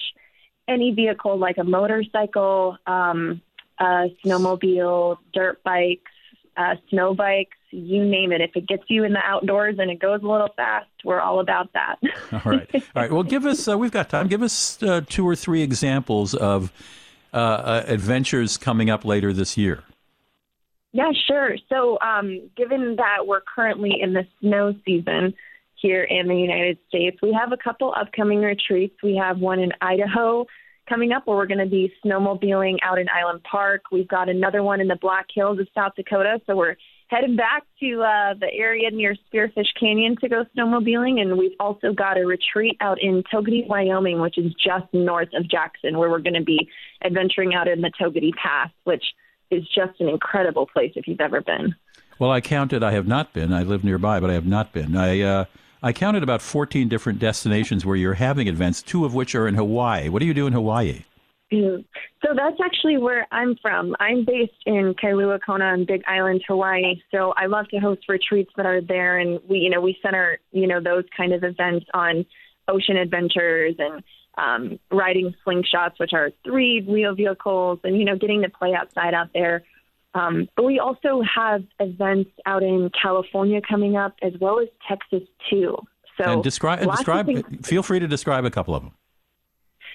[0.68, 3.42] any vehicle like a motorcycle, um,
[3.80, 6.12] a snowmobile, dirt bikes,
[6.56, 8.42] uh, snow bikes, you name it.
[8.42, 11.40] If it gets you in the outdoors and it goes a little fast, we're all
[11.40, 11.96] about that.
[12.32, 12.70] all right.
[12.74, 13.12] All right.
[13.12, 14.28] Well, give us, uh, we've got time.
[14.28, 16.72] Give us uh, two or three examples of
[17.34, 19.84] uh, uh, adventures coming up later this year.
[20.92, 21.56] Yeah, sure.
[21.70, 25.34] So, um, given that we're currently in the snow season
[25.76, 28.96] here in the United States, we have a couple upcoming retreats.
[29.04, 30.46] We have one in Idaho
[30.90, 33.84] coming up where we're going to be snowmobiling out in Island Park.
[33.92, 36.42] We've got another one in the Black Hills of South Dakota.
[36.48, 36.76] So we're
[37.10, 41.22] heading back to uh, the area near Spearfish Canyon to go snowmobiling.
[41.22, 45.48] And we've also got a retreat out in Togwotee, Wyoming, which is just north of
[45.48, 46.68] Jackson, where we're going to be
[47.06, 49.04] adventuring out in the Togwotee Pass, which
[49.52, 51.76] is just an incredible place if you've ever been.
[52.20, 52.84] Well, I counted.
[52.84, 53.54] I have not been.
[53.54, 54.98] I live nearby, but I have not been.
[54.98, 55.46] I uh,
[55.82, 59.56] I counted about 14 different destinations where you're having events, two of which are in
[59.56, 60.10] Hawaii.
[60.10, 61.04] What do you do in Hawaii?
[61.52, 63.96] So that's actually where I'm from.
[64.00, 67.02] I'm based in Kailua Kona on Big Island, Hawaii.
[67.12, 70.38] So I love to host retreats that are there, and we, you know, we center,
[70.52, 72.26] you know, those kind of events on
[72.68, 74.04] ocean adventures and
[74.40, 79.14] um, riding slingshots, which are three wheel vehicles, and you know, getting to play outside
[79.14, 79.64] out there.
[80.14, 85.28] Um, but we also have events out in California coming up, as well as Texas
[85.50, 85.78] too.
[86.18, 87.66] So and describe, describe.
[87.66, 88.94] Feel free to describe a couple of them.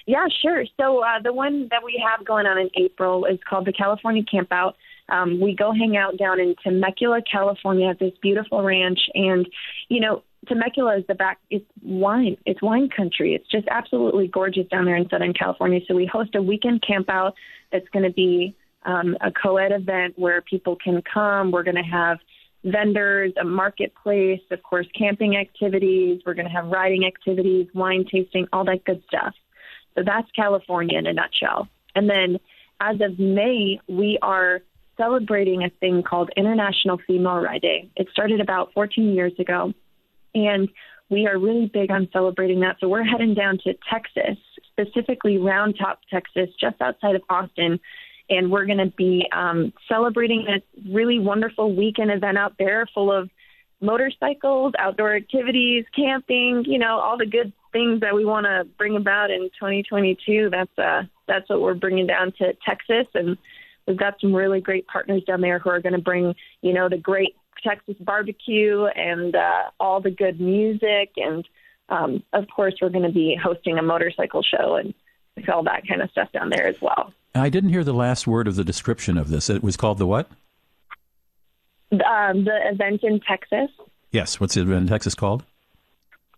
[0.07, 0.65] Yeah, sure.
[0.79, 4.23] So uh, the one that we have going on in April is called the California
[4.23, 4.73] Campout.
[5.09, 9.47] Um, we go hang out down in Temecula, California, at this beautiful ranch, and
[9.89, 11.39] you know, Temecula is the back.
[11.49, 12.37] It's wine.
[12.45, 13.33] It's wine country.
[13.33, 15.79] It's just absolutely gorgeous down there in Southern California.
[15.87, 17.33] So we host a weekend campout
[17.71, 21.51] that's going to be um, a co-ed event where people can come.
[21.51, 22.19] We're going to have
[22.63, 26.21] vendors, a marketplace, of course, camping activities.
[26.25, 29.33] We're going to have riding activities, wine tasting, all that good stuff.
[29.95, 31.67] So that's California in a nutshell.
[31.95, 32.39] And then
[32.81, 34.61] as of May, we are
[34.97, 37.89] celebrating a thing called International Female Ride Day.
[37.95, 39.73] It started about 14 years ago,
[40.35, 40.69] and
[41.09, 42.77] we are really big on celebrating that.
[42.79, 44.37] So we're heading down to Texas,
[44.71, 47.79] specifically Round Top, Texas, just outside of Austin,
[48.29, 53.11] and we're going to be um, celebrating a really wonderful weekend event out there full
[53.11, 53.29] of
[53.81, 58.95] motorcycles, outdoor activities, camping, you know, all the good things that we want to bring
[58.95, 60.49] about in 2022.
[60.49, 63.37] That's uh, that's what we're bringing down to Texas, and
[63.87, 66.89] we've got some really great partners down there who are going to bring, you know,
[66.89, 71.47] the great Texas barbecue and uh, all the good music, and
[71.89, 74.93] um, of course, we're going to be hosting a motorcycle show and
[75.49, 77.13] all that kind of stuff down there as well.
[77.33, 79.49] I didn't hear the last word of the description of this.
[79.49, 80.29] It was called the what?
[81.91, 83.69] Um, the event in Texas.
[84.11, 84.39] Yes.
[84.39, 85.43] What's the event in Texas called?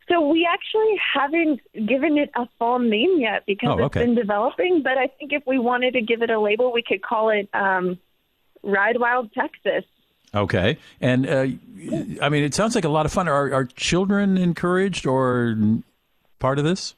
[0.10, 4.00] So we actually haven't given it a full name yet because oh, okay.
[4.00, 4.82] it's been developing.
[4.82, 7.50] But I think if we wanted to give it a label, we could call it
[7.54, 8.00] um,
[8.64, 9.84] Ride Wild Texas.
[10.38, 11.48] Okay, and uh,
[12.22, 13.28] I mean, it sounds like a lot of fun.
[13.28, 15.58] Are, are children encouraged or
[16.40, 16.96] part of this?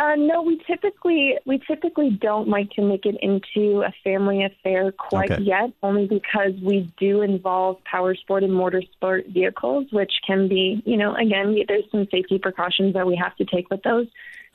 [0.00, 4.90] Uh, no, we typically we typically don't like to make it into a family affair
[4.92, 5.42] quite okay.
[5.42, 10.96] yet, only because we do involve power sport and motorsport vehicles, which can be, you
[10.96, 14.06] know, again, there's some safety precautions that we have to take with those.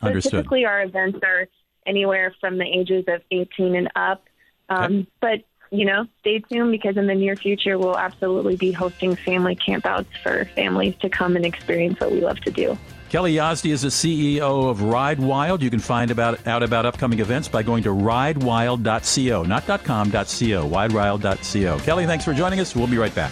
[0.01, 0.31] So Understood.
[0.31, 1.47] typically, our events are
[1.85, 4.23] anywhere from the ages of 18 and up.
[4.69, 5.07] Um, okay.
[5.21, 5.43] But
[5.77, 10.07] you know, stay tuned because in the near future, we'll absolutely be hosting family campouts
[10.23, 12.77] for families to come and experience what we love to do.
[13.09, 15.61] Kelly Yazdi is the CEO of Ride Wild.
[15.61, 20.17] You can find about, out about upcoming events by going to ridewild.co, not .com, .co,
[20.17, 21.79] ridewild.co.
[21.79, 22.75] Kelly, thanks for joining us.
[22.75, 23.31] We'll be right back.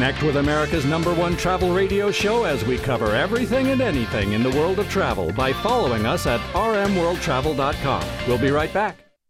[0.00, 4.42] Connect with America's number one travel radio show as we cover everything and anything in
[4.42, 8.08] the world of travel by following us at rmworldtravel.com.
[8.26, 9.09] We'll be right back.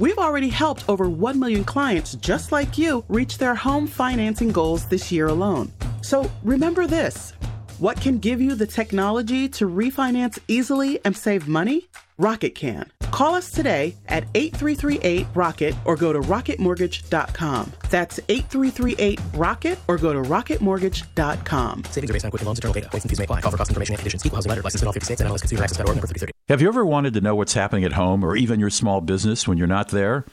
[0.00, 4.86] We've already helped over 1 million clients just like you reach their home financing goals
[4.86, 5.70] this year alone.
[6.00, 7.34] So remember this
[7.80, 11.88] what can give you the technology to refinance easily and save money?
[12.18, 12.92] Rocket can.
[13.10, 17.72] Call us today at 8338 Rocket or go to rocketmortgage.com.
[17.88, 21.84] That's 8338 Rocket or go to rocketmortgage.com.
[21.84, 22.90] Savings are based on Quicken Loans, internal data.
[22.90, 23.40] Points and fees may apply.
[23.40, 24.26] Call for cost information and conditions.
[24.26, 24.62] Equal housing letter.
[24.62, 26.32] License in all 50 states and MLS Consumer Access.org number 3030.
[26.48, 29.48] Have you ever wanted to know what's happening at home or even your small business
[29.48, 30.26] when you're not there?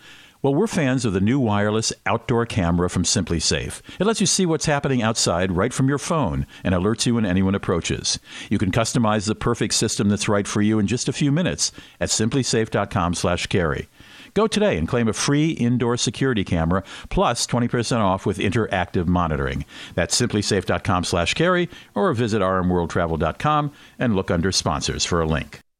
[0.47, 3.81] Well, we're fans of the new wireless outdoor camera from SimpliSafe.
[3.99, 7.25] It lets you see what's happening outside right from your phone and alerts you when
[7.25, 8.17] anyone approaches.
[8.49, 11.73] You can customize the perfect system that's right for you in just a few minutes
[11.99, 13.89] at simplisafe.com/carey.
[14.33, 19.65] Go today and claim a free indoor security camera plus 20% off with interactive monitoring.
[19.95, 25.59] That's simplisafe.com/carey or visit rmworldtravel.com and look under sponsors for a link.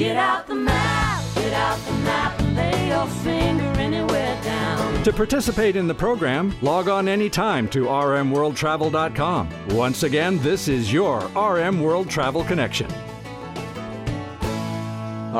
[0.00, 5.02] Get out the map, get out the map, and lay your finger anywhere down.
[5.02, 9.48] To participate in the program, log on anytime to rmworldtravel.com.
[9.76, 12.88] Once again, this is your RM World Travel Connection.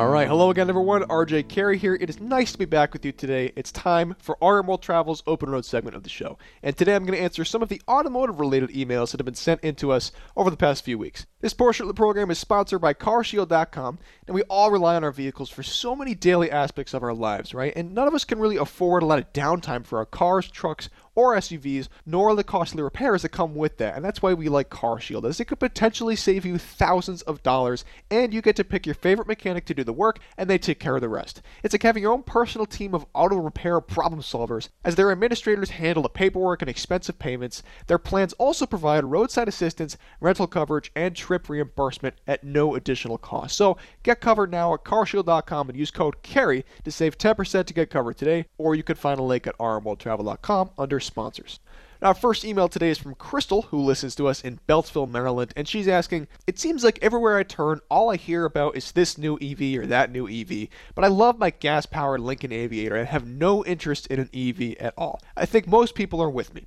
[0.00, 1.02] All right, hello again, everyone.
[1.02, 1.94] RJ Carey here.
[1.94, 3.52] It is nice to be back with you today.
[3.54, 6.38] It's time for RM World Travel's Open Road segment of the show.
[6.62, 9.34] And today I'm going to answer some of the automotive related emails that have been
[9.34, 11.26] sent in to us over the past few weeks.
[11.42, 15.12] This portion of the program is sponsored by CarShield.com, and we all rely on our
[15.12, 17.74] vehicles for so many daily aspects of our lives, right?
[17.76, 20.88] And none of us can really afford a lot of downtime for our cars, trucks,
[21.14, 23.96] or SUVs, nor the costly repairs that come with that.
[23.96, 27.84] And that's why we like CarShield, as it could potentially save you thousands of dollars,
[28.10, 30.78] and you get to pick your favorite mechanic to do the work, and they take
[30.78, 31.42] care of the rest.
[31.62, 35.70] It's like having your own personal team of auto repair problem solvers, as their administrators
[35.70, 37.62] handle the paperwork and expensive payments.
[37.86, 43.56] Their plans also provide roadside assistance, rental coverage, and trip reimbursement at no additional cost.
[43.56, 47.90] So get covered now at carshield.com and use code CAREY to save 10% to get
[47.90, 51.60] covered today, or you can find a link at rmworldtravel.com under sponsors.
[52.02, 55.68] Our first email today is from Crystal, who listens to us in Beltsville, Maryland, and
[55.68, 59.38] she's asking It seems like everywhere I turn, all I hear about is this new
[59.38, 63.26] EV or that new EV, but I love my gas powered Lincoln Aviator and have
[63.26, 65.20] no interest in an EV at all.
[65.36, 66.66] I think most people are with me.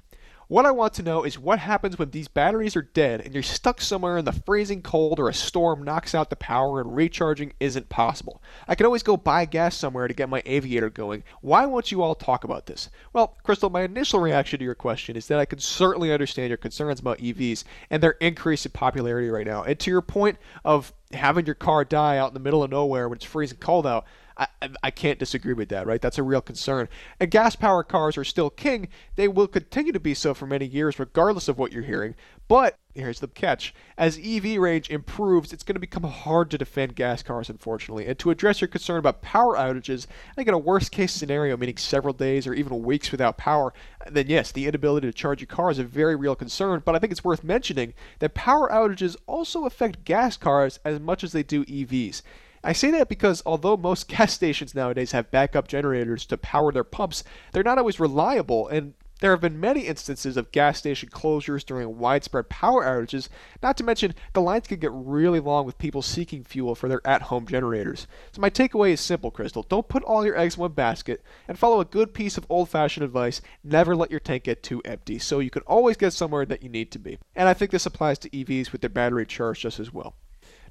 [0.54, 3.42] What I want to know is what happens when these batteries are dead and you're
[3.42, 7.54] stuck somewhere in the freezing cold or a storm knocks out the power and recharging
[7.60, 8.40] isn't possible.
[8.68, 11.24] I can always go buy gas somewhere to get my aviator going.
[11.42, 12.92] Why won't you all talk about this?
[13.14, 16.58] Well, Crystal, my initial reaction to your question is that I can certainly understand your
[16.58, 19.64] concerns about EVs and their increase in popularity right now.
[19.64, 23.10] And to your point of having your car die out in the middle of nowhere
[23.10, 24.06] when it's freezing cold out,
[24.38, 24.48] I,
[24.82, 26.02] I can't disagree with that, right?
[26.02, 26.90] That's a real concern.
[27.20, 28.88] And gas powered cars are still king.
[29.16, 32.16] They will continue to be so for many years, regardless of what you're hearing.
[32.48, 36.96] But here's the catch as EV range improves, it's going to become hard to defend
[36.96, 38.06] gas cars, unfortunately.
[38.06, 41.58] And to address your concern about power outages, I think in a worst case scenario,
[41.58, 43.74] meaning several days or even weeks without power,
[44.10, 46.82] then yes, the inability to charge your car is a very real concern.
[46.84, 51.24] But I think it's worth mentioning that power outages also affect gas cars as much
[51.24, 52.22] as they do EVs.
[52.64, 56.84] I say that because although most gas stations nowadays have backup generators to power their
[56.84, 61.66] pumps, they're not always reliable, and there have been many instances of gas station closures
[61.66, 63.30] during widespread power outages,
[63.62, 67.00] not to mention the lines can get really long with people seeking fuel for their
[67.06, 68.06] at home generators.
[68.32, 69.64] So, my takeaway is simple, Crystal.
[69.64, 72.70] Don't put all your eggs in one basket and follow a good piece of old
[72.70, 76.46] fashioned advice never let your tank get too empty so you can always get somewhere
[76.46, 77.18] that you need to be.
[77.36, 80.16] And I think this applies to EVs with their battery charge just as well.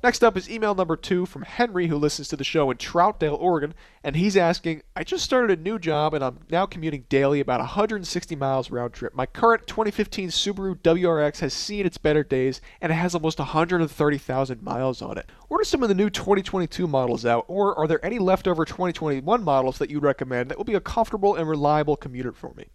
[0.02, 3.38] Next up is email number two from Henry, who listens to the show in Troutdale,
[3.38, 3.72] Oregon,
[4.02, 7.60] and he's asking I just started a new job and I'm now commuting daily about
[7.60, 9.14] 160 miles round trip.
[9.14, 14.60] My current 2015 Subaru WRX has seen its better days and it has almost 130,000
[14.60, 15.30] miles on it.
[15.46, 19.44] What are some of the new 2022 models out, or are there any leftover 2021
[19.44, 22.66] models that you'd recommend that will be a comfortable and reliable commuter for me?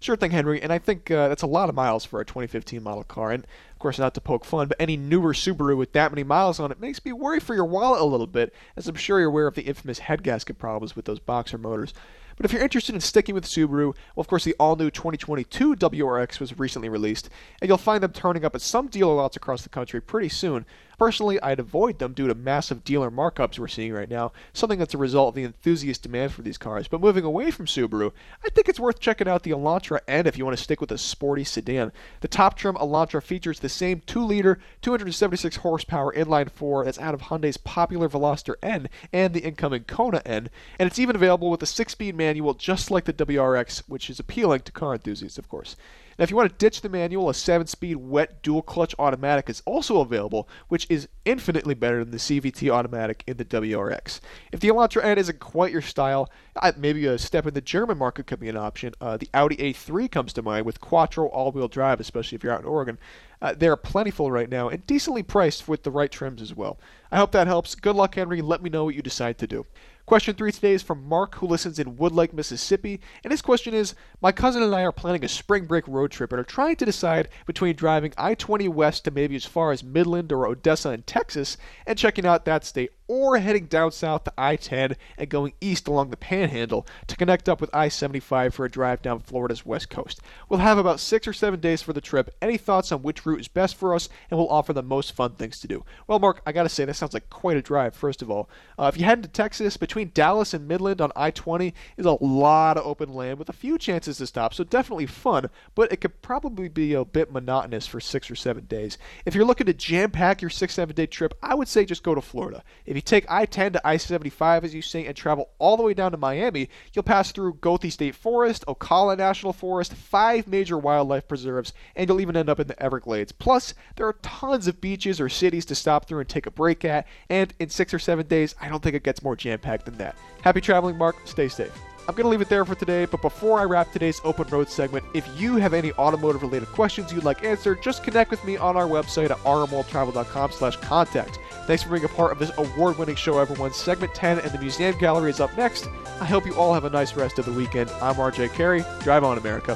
[0.00, 2.82] Sure thing, Henry, and I think uh, that's a lot of miles for a 2015
[2.82, 3.30] model car.
[3.30, 6.60] And of course, not to poke fun, but any newer Subaru with that many miles
[6.60, 9.28] on it makes me worry for your wallet a little bit, as I'm sure you're
[9.28, 11.94] aware of the infamous head gasket problems with those boxer motors.
[12.36, 15.76] But if you're interested in sticking with Subaru, well, of course, the all new 2022
[15.76, 17.30] WRX was recently released,
[17.60, 20.66] and you'll find them turning up at some dealer lots across the country pretty soon.
[20.98, 24.94] Personally, I'd avoid them due to massive dealer markups we're seeing right now, something that's
[24.94, 26.88] a result of the enthusiast demand for these cars.
[26.88, 28.12] But moving away from Subaru,
[28.44, 30.92] I think it's worth checking out the Elantra N if you want to stick with
[30.92, 31.92] a sporty sedan.
[32.20, 37.14] The top trim Elantra features the same 2 liter, 276 horsepower inline 4 that's out
[37.14, 41.62] of Hyundai's popular Veloster N and the incoming Kona N, and it's even available with
[41.62, 45.48] a 6 speed manual just like the WRX, which is appealing to car enthusiasts, of
[45.48, 45.76] course.
[46.18, 49.48] Now, if you want to ditch the manual, a 7 speed wet dual clutch automatic
[49.50, 54.20] is also available, which is infinitely better than the CVT automatic in the WRX.
[54.52, 56.30] If the Elantra N isn't quite your style,
[56.76, 58.94] maybe a step in the German market could be an option.
[59.00, 62.52] Uh, the Audi A3 comes to mind with quattro all wheel drive, especially if you're
[62.52, 62.98] out in Oregon.
[63.44, 66.78] Uh, they're plentiful right now and decently priced with the right trims as well.
[67.12, 67.74] I hope that helps.
[67.74, 68.40] Good luck, Henry.
[68.40, 69.66] Let me know what you decide to do.
[70.06, 73.02] Question three today is from Mark, who listens in Woodlake, Mississippi.
[73.22, 76.32] And his question is My cousin and I are planning a spring break road trip
[76.32, 79.84] and are trying to decide between driving I 20 west to maybe as far as
[79.84, 84.32] Midland or Odessa in Texas and checking out that state, or heading down south to
[84.38, 88.64] I 10 and going east along the panhandle to connect up with I 75 for
[88.64, 90.20] a drive down Florida's west coast.
[90.48, 92.34] We'll have about six or seven days for the trip.
[92.40, 95.32] Any thoughts on which route is best for us and will offer the most fun
[95.32, 95.84] things to do?
[96.06, 98.48] Well, Mark, I gotta say, that sounds like quite a drive, first of all.
[98.78, 102.24] Uh, if you head into Texas, between Dallas and Midland on I 20 is a
[102.24, 106.00] lot of open land with a few chances to stop, so definitely fun, but it
[106.00, 108.98] could probably be a bit monotonous for six or seven days.
[109.26, 112.02] If you're looking to jam pack your six, seven day trip, I would say just
[112.02, 112.62] go to Florida.
[112.86, 115.82] If you take I 10 to I 75, as you say, and travel all the
[115.82, 120.78] way down to Miami, you'll pass through Goethe State Forest, Ocala National Forest, five major
[120.78, 123.32] wildlife preserves, and you'll even end up in the Everglades.
[123.32, 126.84] Plus, there are tons of beaches or cities to stop through and take a break
[126.84, 129.86] at, and in six or seven days, I don't think it gets more jam packed
[129.86, 130.16] than that.
[130.42, 131.16] Happy traveling, Mark.
[131.26, 131.72] Stay safe.
[132.06, 134.68] I'm going to leave it there for today, but before I wrap today's open road
[134.68, 138.58] segment, if you have any automotive related questions you'd like answered, just connect with me
[138.58, 141.38] on our website at rmworldtravel.com slash contact.
[141.66, 143.72] Thanks for being a part of this award-winning show, everyone.
[143.72, 145.88] Segment 10 and the museum gallery is up next.
[146.20, 147.90] I hope you all have a nice rest of the weekend.
[148.02, 148.84] I'm RJ Carey.
[149.00, 149.74] Drive on, America.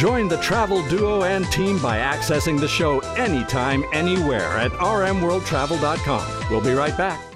[0.00, 6.48] Join the travel duo and team by accessing the show anytime, anywhere at rmworldtravel.com.
[6.50, 7.29] We'll be right back.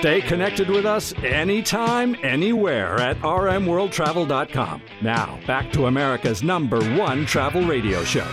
[0.00, 4.80] Stay connected with us anytime, anywhere at rmworldtravel.com.
[5.02, 8.26] Now, back to America's number one travel radio show.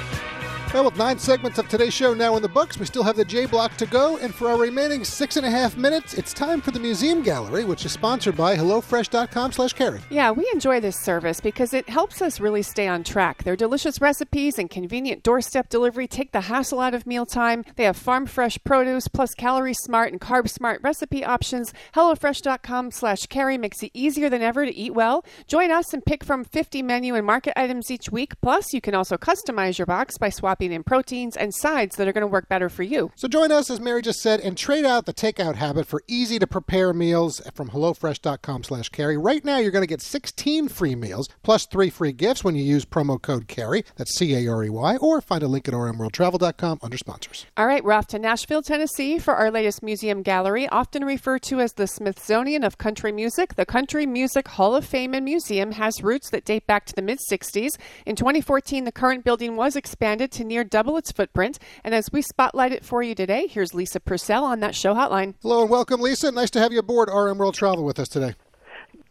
[0.74, 3.24] Well, with nine segments of today's show now in the books, we still have the
[3.24, 4.18] J block to go.
[4.18, 7.63] And for our remaining six and a half minutes, it's time for the Museum Gallery,
[7.63, 10.01] which is sponsored by HelloFresh.com slash Carey.
[10.09, 13.43] Yeah, we enjoy this service because it helps us really stay on track.
[13.43, 17.63] Their delicious recipes and convenient doorstep delivery take the hassle out of mealtime.
[17.78, 21.74] They have farm fresh produce plus calorie smart and carb smart recipe options.
[21.95, 25.24] HelloFresh.com slash Carey makes it easier than ever to eat well.
[25.47, 28.39] Join us and pick from 50 menu and market items each week.
[28.41, 32.13] Plus, you can also customize your box by swapping in proteins and sides that are
[32.13, 33.11] going to work better for you.
[33.15, 36.39] So join us, as Mary just said, and trade out the takeout habit for easy
[36.39, 39.17] to prepare meals from HelloFresh.com slash Carey.
[39.17, 42.63] Right now, you're going to get 16 free meals plus three free gifts when you
[42.63, 43.83] use promo code Carey.
[43.95, 47.45] That's C-A-R-E-Y, or find a link at rmworldtravel.com under sponsors.
[47.55, 51.59] All right, we're off to Nashville, Tennessee for our latest museum gallery, often referred to
[51.59, 53.55] as the Smithsonian of Country Music.
[53.55, 57.01] The Country Music Hall of Fame and Museum has roots that date back to the
[57.01, 57.77] mid 60s.
[58.05, 61.59] In 2014, the current building was expanded to near double its footprint.
[61.83, 65.35] And as we spotlight it for you today, here's Lisa Purcell on that show hotline.
[65.41, 66.31] Hello and welcome, Lisa.
[66.31, 68.35] Nice to have you aboard RM World Travel with us today.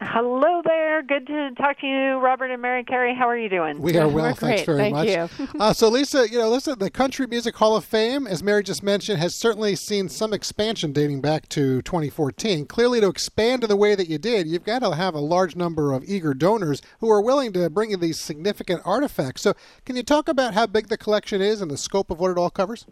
[0.01, 0.76] Hello there.
[1.01, 3.13] Good to talk to you, Robert and Mary Carey.
[3.13, 3.79] How are you doing?
[3.79, 4.65] We are well, We're thanks great.
[4.65, 5.39] very Thank much.
[5.39, 5.47] you.
[5.59, 8.81] uh, so, Lisa, you know, listen, the Country Music Hall of Fame, as Mary just
[8.81, 12.65] mentioned, has certainly seen some expansion dating back to 2014.
[12.65, 15.55] Clearly, to expand in the way that you did, you've got to have a large
[15.55, 19.41] number of eager donors who are willing to bring you these significant artifacts.
[19.41, 19.53] So,
[19.85, 22.37] can you talk about how big the collection is and the scope of what it
[22.37, 22.85] all covers?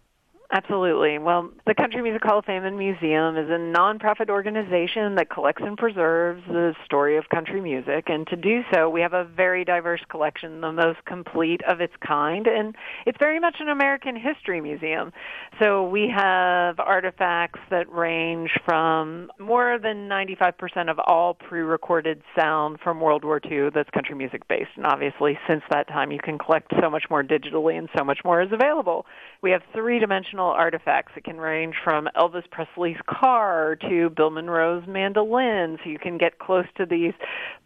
[0.56, 1.18] Absolutely.
[1.18, 5.62] Well, the Country Music Hall of Fame and Museum is a nonprofit organization that collects
[5.66, 8.06] and preserves the story of country music.
[8.08, 11.92] And to do so, we have a very diverse collection, the most complete of its
[12.00, 12.48] kind.
[12.48, 12.74] And
[13.06, 15.12] it's very much an American history museum.
[15.62, 22.80] So we have artifacts that range from more than 95% of all pre recorded sound
[22.82, 24.72] from World War II that's country music based.
[24.78, 28.20] And obviously, since that time, you can collect so much more digitally and so much
[28.24, 29.06] more is available.
[29.42, 34.86] We have three dimensional artifacts It can range from Elvis Presley's car to Bill Monroe's
[34.88, 37.14] mandolin, so you can get close to these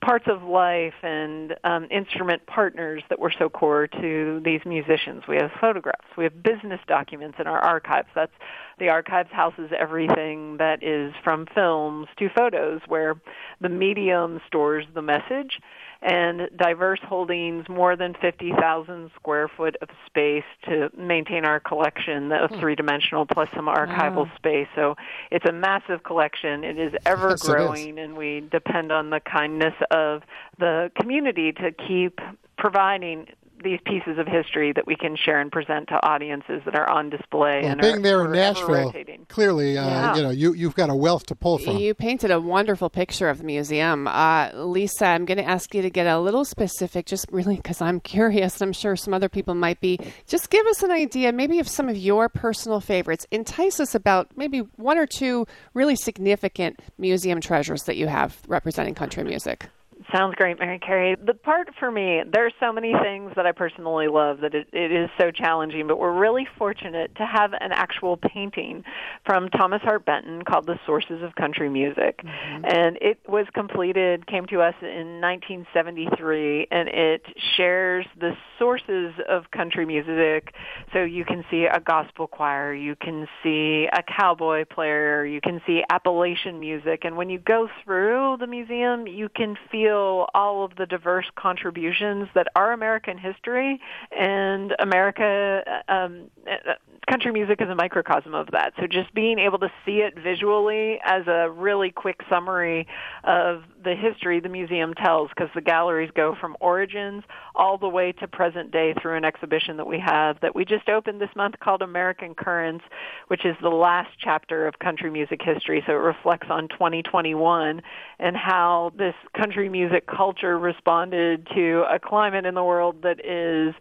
[0.02, 5.24] parts of life and um, instrument partners that were so core to these musicians.
[5.28, 8.10] We have photographs, we have business documents in our archives.
[8.16, 8.32] That's
[8.80, 13.16] the archives houses everything that is from films to photos, where
[13.62, 15.60] the medium stores the message
[16.02, 22.50] and diverse holdings more than 50,000 square foot of space to maintain our collection of
[22.52, 22.60] hmm.
[22.60, 24.32] three dimensional plus some archival Wow.
[24.38, 24.68] space.
[24.76, 24.96] So
[25.30, 26.64] it's a massive collection.
[26.64, 27.50] It is ever Yes, it is.
[27.50, 30.24] growing, and we depend on the kindness of
[30.58, 32.20] the community to keep
[32.58, 33.28] providing
[33.64, 37.10] these pieces of history that we can share and present to audiences that are on
[37.10, 39.26] display Well, and being are there in Nashville, rotating.
[39.30, 40.16] clearly, uh, Yeah.
[40.16, 41.78] you know, you, you've got a wealth to pull from.
[41.78, 44.08] You painted a wonderful picture of the museum.
[44.08, 47.82] Uh, Lisa, I'm going to ask you to get a little specific, just really because
[47.82, 48.62] I'm curious.
[48.62, 50.00] I'm sure some other people might be.
[50.28, 53.26] Just give us an idea, maybe of some of your personal favorites.
[53.32, 58.96] Entice us about maybe one or two really significant museum treasures that you have representing
[58.96, 59.68] country music.
[60.12, 61.16] Sounds great, Mary Carey.
[61.24, 64.68] The part for me, there are so many things that I personally love that it,
[64.74, 68.84] it is so challenging, but we're really fortunate to have an actual painting
[69.26, 72.22] from Thomas Hart Benton called The Sources of Country Music.
[72.24, 72.66] Mm-hmm.
[72.66, 79.52] And it was completed, came to us in 1973, and it shares the sources of
[79.52, 80.54] country music.
[80.92, 85.62] So you can see a gospel choir, you can see a cowboy player, you can
[85.68, 87.06] see Appalachian music.
[87.06, 89.99] And when you go through the museum, you can feel
[90.34, 93.80] all of the diverse contributions that are American history
[94.12, 95.62] and America.
[95.88, 96.74] Um, uh,
[97.10, 98.74] country music is a microcosm of that.
[98.80, 102.88] So just being able to see it visually as a really quick summary
[103.24, 107.24] of the history the museum tells, because the galleries go from origins
[107.56, 110.88] all the way to present day through an exhibition that we have that we just
[110.88, 112.86] opened this month called American Currents,
[113.28, 115.84] which is the last chapter of country music history.
[115.88, 117.82] So it reflects on 2021
[118.20, 123.74] and how this country music culture responded to a climate in the world that is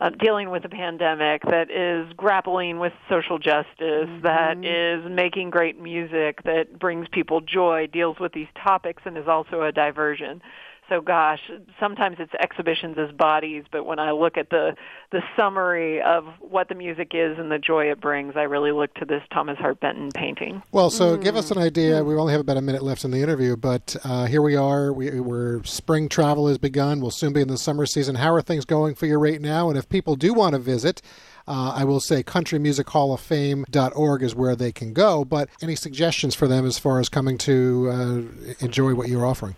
[0.00, 5.80] uh, dealing with a pandemic, that is grappling with social justice, that is making great
[5.80, 10.42] music, that brings people joy, deals with these topics, and is also a diversion.
[10.88, 11.40] So gosh,
[11.80, 14.76] sometimes it's exhibitions as bodies, but when I look at the
[15.10, 18.94] the summary of what the music is and the joy it brings, I really look
[18.94, 20.62] to this Thomas Hart Benton painting.
[20.70, 22.04] Well, so give us an idea.
[22.04, 24.92] We only have about a minute left in the interview, but uh, here we are.
[24.92, 27.00] We, we're spring travel has begun.
[27.00, 28.14] We'll soon be in the summer season.
[28.16, 29.68] How are things going for you right now?
[29.68, 31.02] And if people do want to visit,
[31.48, 35.24] uh, I will say countrymusichall-of-fame.org is where they can go.
[35.24, 38.22] But any suggestions for them as far as coming to uh,
[38.64, 39.56] enjoy what you're offering?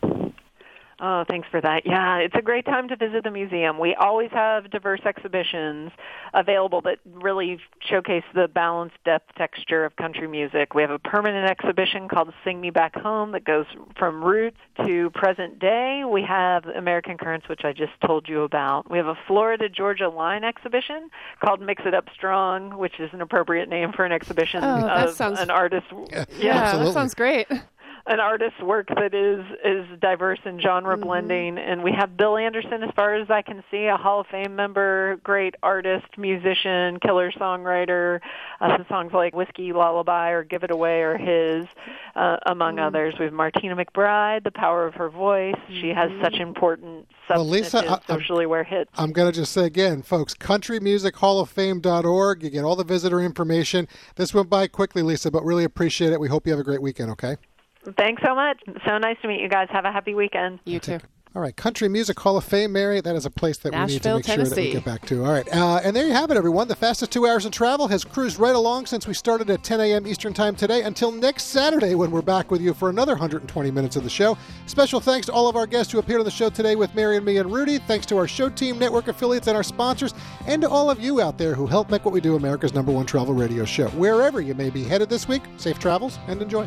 [1.01, 1.83] Oh, thanks for that.
[1.87, 3.79] Yeah, it's a great time to visit the museum.
[3.79, 5.93] We always have diverse exhibitions
[6.35, 10.75] available that really showcase the balanced depth texture of country music.
[10.75, 15.11] We have a permanent exhibition called Sing Me Back Home that goes from roots to
[15.11, 16.03] present day.
[16.05, 18.91] We have American Currents, which I just told you about.
[18.91, 23.21] We have a Florida Georgia line exhibition called Mix It Up Strong, which is an
[23.23, 25.87] appropriate name for an exhibition Oh, that of sounds- an artist.
[26.41, 27.47] Yeah, that sounds great.
[28.09, 32.83] An artist's work that is is diverse in genre blending and we have Bill Anderson
[32.83, 37.31] as far as I can see a Hall of Fame member great artist musician killer
[37.33, 38.21] songwriter
[38.61, 41.67] uh, some songs like Whiskey Lullaby or Give It Away or his
[42.17, 46.35] uh, among others we have Martina McBride the power of her voice she has such
[46.37, 50.33] important Well, Lisa, I- I'm- socially aware hits I'm going to just say again, folks,
[50.35, 52.43] countrymusichall-of-fame.org.
[52.43, 53.87] You get all the visitor information.
[54.17, 56.21] This went by quickly, Lisa, but really appreciate it.
[56.21, 57.37] We hope you have a great weekend, okay?
[57.97, 60.99] Thanks so much so nice to meet you guys have a happy weekend you too
[61.35, 63.01] All right, Country Music Hall of Fame, Mary.
[63.03, 65.07] That is a place that we need to Nashville, make sure that we get back
[65.07, 65.25] to.
[65.25, 66.69] All right, uh, and there you have it, everyone.
[66.69, 69.79] The fastest two hours in travel has cruised right along since we started at 10
[69.81, 70.07] a.m.
[70.07, 73.95] Eastern Time today until next Saturday when we're back with you for another 120 minutes
[73.95, 74.39] of the show.
[74.67, 77.19] Special thanks to all of our guests who appeared on the show today with Mary
[77.19, 77.79] and me and Rudy.
[77.79, 80.15] Thanks to our show team, network affiliates, and our sponsors,
[80.47, 82.91] and to all of you out there who help make what we do America's number
[82.91, 83.89] one travel radio show.
[83.91, 86.67] Wherever you may be headed this week, safe travels and enjoy.